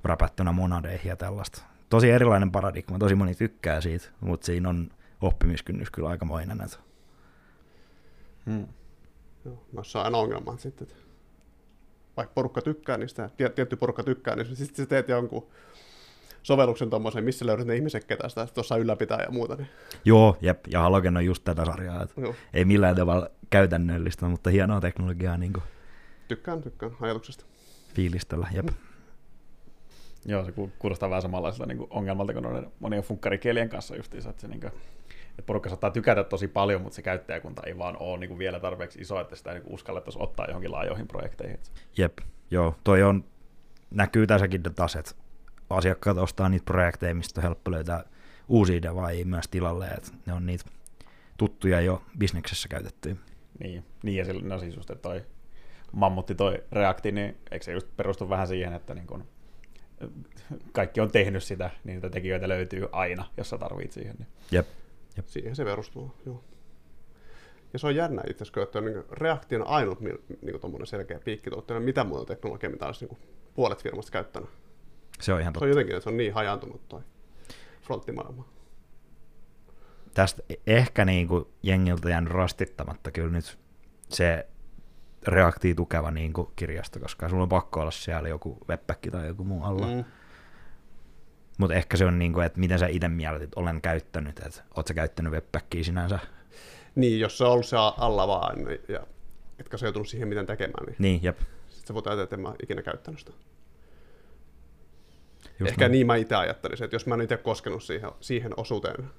räpättynä 0.04 0.52
monadeihin 0.52 1.10
ja 1.10 1.16
tällaista 1.16 1.62
tosi 1.92 2.10
erilainen 2.10 2.52
paradigma, 2.52 3.00
tosi 3.00 3.16
moni 3.16 3.36
tykkää 3.36 3.82
siitä, 3.82 4.08
mutta 4.20 4.46
siinä 4.46 4.70
on 4.70 4.90
oppimiskynnys 5.22 5.90
kyllä 5.90 6.10
aikamoinen. 6.10 6.62
Että... 6.62 6.78
Hmm. 8.46 8.68
Joo, 9.46 9.66
noissa 9.74 10.00
on 10.00 10.06
aina 10.06 10.18
ongelma 10.18 10.58
sitten, 10.58 10.88
että 10.88 11.02
vaikka 12.18 12.34
porukka 12.34 12.62
tykkää 12.62 12.98
niistä, 12.98 13.30
tietty 13.56 13.76
porukka 13.76 14.04
tykkää, 14.04 14.36
niin 14.36 14.56
sitten 14.56 14.86
sä 14.86 14.90
teet 14.90 15.10
jonkun 15.10 15.48
sovelluksen 16.44 16.90
tuommoisen, 16.90 17.24
missä 17.24 17.46
löydät 17.46 17.68
ne 17.68 17.76
ihmiset, 17.76 18.04
ketä 18.04 18.30
sitä 18.30 18.48
tuossa 18.54 18.78
ylläpitää 18.78 19.22
ja 19.22 19.32
muuta. 19.32 19.56
Niin. 19.56 19.68
Joo, 20.06 20.38
jep, 20.42 20.60
ja 20.68 20.80
Halogen 20.80 21.18
on 21.18 21.26
just 21.26 21.44
tätä 21.44 21.66
sarjaa, 21.66 22.04
että 22.04 22.22
Joo. 22.22 22.36
ei 22.54 22.66
millään 22.66 22.96
tavalla 22.96 23.30
käytännöllistä, 23.50 24.26
mutta 24.26 24.50
hienoa 24.50 24.82
teknologiaa. 24.82 25.38
Niin 25.38 25.54
kuin 25.54 25.64
tykkään, 26.28 26.62
tykkään 26.62 26.92
ajatuksesta. 27.02 27.46
Fiilistellä, 27.94 28.48
jep. 28.54 28.66
Mm. 28.66 28.91
Joo, 30.26 30.46
se 30.46 30.54
kuulostaa 30.80 31.10
vähän 31.10 31.22
samanlaisella 31.22 31.66
niin 31.66 31.88
ongelmalta 31.90 32.34
kuin 32.34 32.44
noiden 32.44 32.72
monien 32.80 33.04
funkkarikielien 33.04 33.70
kanssa 33.70 33.96
justiinsa, 33.96 34.30
että, 34.30 34.42
se, 34.42 34.48
niin 34.48 34.62
kuin, 34.62 34.72
että 35.30 35.42
porukka 35.46 35.70
saattaa 35.70 35.92
tykätä 35.92 36.24
tosi 36.24 36.48
paljon, 36.48 36.82
mutta 36.82 36.96
se 36.96 37.02
käyttäjäkunta 37.02 37.62
ei 37.66 37.78
vaan 37.78 37.98
ole 38.00 38.18
niin 38.20 38.28
kuin 38.28 38.40
vielä 38.40 38.60
tarpeeksi 38.60 39.02
iso, 39.02 39.20
että 39.20 39.36
sitä 39.36 39.54
niin 39.54 39.64
uskallettaisiin 39.66 40.24
ottaa 40.24 40.46
johonkin 40.48 40.72
laajoihin 40.72 41.08
projekteihin. 41.08 41.60
Jep, 41.98 42.18
joo, 42.52 42.76
toi 42.84 43.04
on, 43.04 43.24
näkyy 43.92 44.28
tässäkin 44.28 44.64
taas, 44.76 44.96
että 44.96 45.12
asiakkaat 45.70 46.18
ostaa 46.18 46.50
niitä 46.50 46.66
projekteja, 46.66 47.16
mistä 47.16 47.42
on 47.42 47.44
helppo 47.44 47.72
löytää 47.72 48.04
uusia 48.48 48.82
devaajia 48.82 49.26
myös 49.26 49.48
tilalle, 49.48 49.88
että 49.88 50.12
ne 50.26 50.34
on 50.34 50.46
niitä 50.46 50.66
tuttuja 51.38 51.82
jo 51.82 52.02
bisneksessä 52.18 52.68
käytettyjä. 52.68 53.16
Niin, 53.60 53.86
niin 54.04 54.18
ja 54.18 54.26
sillä, 54.26 54.42
no 54.48 54.60
siis 54.60 54.76
just, 54.76 54.90
että 54.90 55.10
toi 55.10 55.26
mammutti 55.92 56.36
toi 56.36 56.64
Reacti, 56.72 57.12
niin 57.12 57.38
eikö 57.52 57.66
se 57.66 57.72
just 57.72 57.88
perustu 57.98 58.30
vähän 58.30 58.48
siihen, 58.48 58.74
että 58.74 58.94
niin 58.94 59.08
kun 59.08 59.24
kaikki 60.72 61.02
on 61.02 61.12
tehnyt 61.12 61.44
sitä, 61.44 61.70
niin 61.84 61.94
niitä 61.96 62.10
tekijöitä 62.10 62.48
löytyy 62.48 62.88
aina, 62.92 63.26
jos 63.38 63.50
sä 63.50 63.58
tarvitset 63.58 63.92
siihen. 63.92 64.16
Niin. 64.20 64.28
Jep. 64.52 64.68
Jep. 65.18 65.28
Siihen 65.28 65.56
se 65.56 65.66
perustuu, 65.66 66.16
joo. 66.26 66.44
Ja 67.74 67.80
se 67.80 67.88
on 67.88 67.96
jännä 67.96 68.22
itse 68.30 68.44
asiassa, 68.44 68.62
että 68.62 68.80
on 68.80 68.86
niin 68.86 69.04
reaktion 69.12 69.68
ainut 69.68 70.00
niin 70.00 70.60
tuommoinen 70.62 70.88
selkeä 70.88 71.20
piikki 71.20 71.50
tuotteena, 71.50 71.80
mitä 71.80 72.04
muuta 72.04 72.26
teknologiaa, 72.26 72.72
mitä 72.72 72.86
olisi 72.86 73.06
niin 73.06 73.18
puolet 73.54 73.84
firmasta 73.84 74.12
käyttänyt. 74.12 74.50
Se 75.20 75.34
on 75.34 75.42
ihan 75.42 75.52
Se 75.52 75.54
totta. 75.54 75.66
on 75.66 75.70
jotenkin, 75.70 75.96
että 75.96 76.04
se 76.04 76.10
on 76.10 76.18
niin 76.18 76.34
hajaantunut 76.34 76.90
toi 76.90 77.02
fronttimaailma. 77.82 78.46
Tästä 80.14 80.44
ehkä 80.68 81.06
niin 81.06 81.28
kuin 81.28 81.46
jengiltä 81.64 82.10
jäänyt 82.10 82.32
rastittamatta 82.34 83.12
kyllä 83.12 83.32
nyt 83.32 83.58
se 84.10 84.48
reaktii 85.28 85.76
tukeva 85.76 86.12
niin 86.12 86.34
kuin 86.34 86.48
kirjasto, 86.56 87.00
koska 87.00 87.30
sulla 87.30 87.44
on 87.44 87.50
pakko 87.50 87.82
olla 87.82 87.92
siellä 87.92 88.30
joku 88.30 88.58
webback 88.70 89.02
tai 89.12 89.28
joku 89.28 89.44
muu 89.44 89.64
alla. 89.64 89.88
Mm. 89.88 90.04
Mutta 91.58 91.76
ehkä 91.76 91.98
se 91.98 92.06
on 92.06 92.20
niin 92.20 92.34
kuin, 92.34 92.46
että 92.46 92.60
miten 92.60 92.80
sä 92.80 92.88
itse 92.88 93.08
mietit, 93.08 93.42
että 93.42 93.60
olen 93.60 93.82
käyttänyt, 93.82 94.40
että 94.40 94.64
oot 94.76 94.88
sä 94.88 94.94
käyttänyt 94.94 95.34
webbackia 95.34 95.84
sinänsä. 95.84 96.20
Niin, 96.96 97.20
jos 97.20 97.38
se 97.38 97.44
on 97.44 97.52
ollut 97.52 97.66
se 97.66 97.78
alla 97.98 98.28
vaan, 98.28 98.64
niin, 98.64 98.80
ja 98.88 99.00
etkä 99.60 99.78
sä 99.78 99.86
joutunut 99.86 100.08
siihen 100.08 100.28
mitään 100.28 100.46
tekemään, 100.46 100.86
niin 100.86 100.96
Niin, 101.00 101.20
jep. 101.24 101.40
sitten 101.70 101.88
sä 101.88 101.94
voit 101.94 102.08
ajatella, 102.08 102.24
että 102.24 102.36
en 102.36 102.42
mä 102.42 102.54
ikinä 102.64 102.82
käyttänyt 102.82 103.20
sitä. 103.20 103.32
Just 105.60 105.72
Ehkä 105.72 105.90
niin 105.90 106.08
mä 106.08 106.16
itse 106.16 106.36
ajattelisin, 106.36 106.86
että 106.86 106.96
jos 106.96 107.06
mä 107.06 107.14
en 107.16 107.22
itse 107.22 107.38
koskenut 107.38 107.84
siihen, 107.84 108.12
siihen 108.20 108.52
osuuteen, 108.58 109.10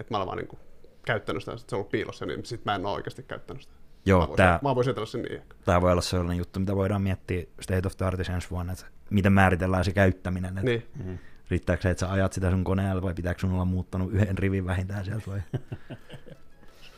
että 0.00 0.14
mä 0.14 0.16
olen 0.16 0.26
vaan 0.26 0.38
niin 0.38 0.58
käyttänyt 1.06 1.42
sitä, 1.42 1.56
sit 1.56 1.68
se 1.68 1.76
on 1.76 1.78
ollut 1.78 1.90
piilossa, 1.90 2.26
niin 2.26 2.44
sit 2.44 2.64
mä 2.64 2.74
en 2.74 2.86
ole 2.86 2.94
oikeasti 2.94 3.22
käyttänyt 3.22 3.62
sitä. 3.62 3.74
Joo, 4.06 4.20
mä 4.20 4.28
voisin, 4.28 4.36
tää, 4.36 4.58
mä 4.62 4.74
voisin 4.74 4.90
ajatella 4.90 5.06
sen 5.06 5.22
niin 5.22 5.42
tää 5.64 5.80
voi 5.80 5.92
olla 5.92 6.02
sellainen 6.02 6.38
juttu, 6.38 6.60
mitä 6.60 6.76
voidaan 6.76 7.02
miettiä 7.02 7.44
State 7.60 7.86
of 7.86 7.96
the 7.96 8.04
Artissa 8.04 8.32
ensi 8.32 8.50
vuonna, 8.50 8.72
että 8.72 8.86
miten 9.10 9.32
määritellään 9.32 9.84
se 9.84 9.92
käyttäminen. 9.92 10.58
Että 10.58 10.70
Niin. 10.70 10.86
Mm. 11.04 11.18
Riittääkö 11.50 11.82
se, 11.82 11.90
että 11.90 12.00
sä 12.00 12.12
ajat 12.12 12.32
sitä 12.32 12.50
sun 12.50 12.64
koneella 12.64 13.02
vai 13.02 13.14
pitääkö 13.14 13.40
sun 13.40 13.52
olla 13.52 13.64
muuttanut 13.64 14.12
yhden 14.12 14.38
rivin 14.38 14.66
vähintään 14.66 15.04
sieltä 15.04 15.30
vai? 15.30 15.40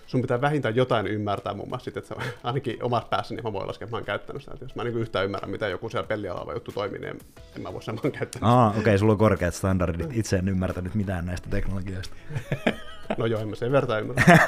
Sun 0.06 0.22
pitää 0.22 0.40
vähintään 0.40 0.76
jotain 0.76 1.06
ymmärtää 1.06 1.54
mun 1.54 1.66
mielestä, 1.66 1.84
sit, 1.84 1.96
että 1.96 2.14
se, 2.14 2.20
ainakin 2.42 2.82
omassa 2.82 3.08
päässä, 3.08 3.34
niin 3.34 3.44
mä 3.44 3.52
voin 3.52 3.66
laskea, 3.66 3.84
että 3.84 3.96
mä 3.96 3.98
oon 3.98 4.04
käyttänyt 4.04 4.42
sitä. 4.42 4.56
Jos 4.60 4.74
mä 4.74 4.82
en 4.82 4.88
niin 4.88 4.98
yhtään 4.98 5.24
ymmärrä, 5.24 5.48
mitä 5.48 5.68
joku 5.68 5.88
siellä 5.88 6.06
pelialalla 6.06 6.52
juttu 6.52 6.72
toimii, 6.72 6.98
niin 6.98 7.10
en, 7.10 7.18
en 7.56 7.62
mä 7.62 7.72
voi 7.72 7.82
sanoa, 7.82 7.96
että 7.96 8.08
mä 8.08 8.12
oon 8.12 8.18
käyttänyt 8.18 8.48
Aa, 8.48 8.68
okei, 8.68 8.80
okay, 8.80 8.98
sulla 8.98 9.12
on 9.12 9.18
korkeat 9.18 9.54
standardit. 9.54 10.10
Itse 10.12 10.36
en 10.36 10.48
ymmärtänyt 10.48 10.94
mitään 10.94 11.26
näistä 11.26 11.50
teknologioista. 11.50 12.16
No 13.18 13.26
joo, 13.26 13.40
en 13.40 13.48
mä 13.48 13.54
sen 13.54 13.72
verran 13.72 14.00
ymmärrä. 14.00 14.38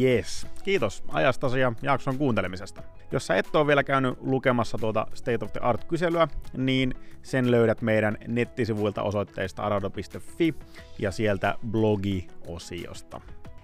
Yes. 0.00 0.46
Kiitos 0.62 1.04
ajastasi 1.08 1.60
ja 1.60 1.72
jakson 1.82 2.18
kuuntelemisesta. 2.18 2.82
Jos 3.12 3.26
sä 3.26 3.36
et 3.36 3.56
ole 3.56 3.66
vielä 3.66 3.84
käynyt 3.84 4.18
lukemassa 4.20 4.78
tuota 4.78 5.06
State 5.14 5.44
of 5.44 5.52
the 5.52 5.60
Art-kyselyä, 5.60 6.28
niin 6.56 6.94
sen 7.22 7.50
löydät 7.50 7.82
meidän 7.82 8.18
nettisivuilta 8.28 9.02
osoitteista 9.02 9.62
arado.fi 9.62 10.54
ja 10.98 11.10
sieltä 11.10 11.54
blogi-osiosta. 11.70 13.20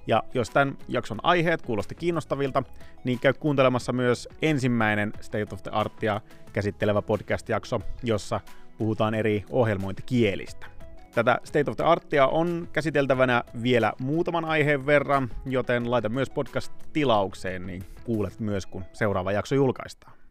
Ja 0.07 0.23
jos 0.35 0.51
tämän 0.51 0.77
jakson 0.89 1.19
aiheet 1.23 1.63
kuulosti 1.63 1.95
kiinnostavilta, 1.95 2.63
niin 3.05 3.19
käy 3.19 3.33
kuuntelemassa 3.33 3.93
myös 3.93 4.29
ensimmäinen 4.43 5.13
State 5.21 5.55
of 5.55 5.63
the 5.63 5.71
Artia 5.71 6.21
käsittelevä 6.53 7.03
podcast-jakso, 7.03 7.81
jossa 8.03 8.41
puhutaan 8.79 9.15
eri 9.15 9.45
ohjelmointikielistä. 9.51 10.72
Tätä 11.15 11.39
State 11.45 11.71
of 11.71 11.77
the 11.77 11.85
Artia 11.85 12.27
on 12.27 12.69
käsiteltävänä 12.73 13.45
vielä 13.63 13.93
muutaman 14.01 14.45
aiheen 14.45 14.87
verran, 14.87 15.31
joten 15.47 15.91
laita 15.91 16.09
myös 16.09 16.31
podcast 16.31 16.73
tilaukseen, 16.93 17.67
niin 17.67 17.85
kuulet 18.05 18.41
myös, 18.41 18.67
kun 18.67 18.85
seuraava 18.93 19.33
jakso 19.33 19.55
julkaistaan. 19.55 20.22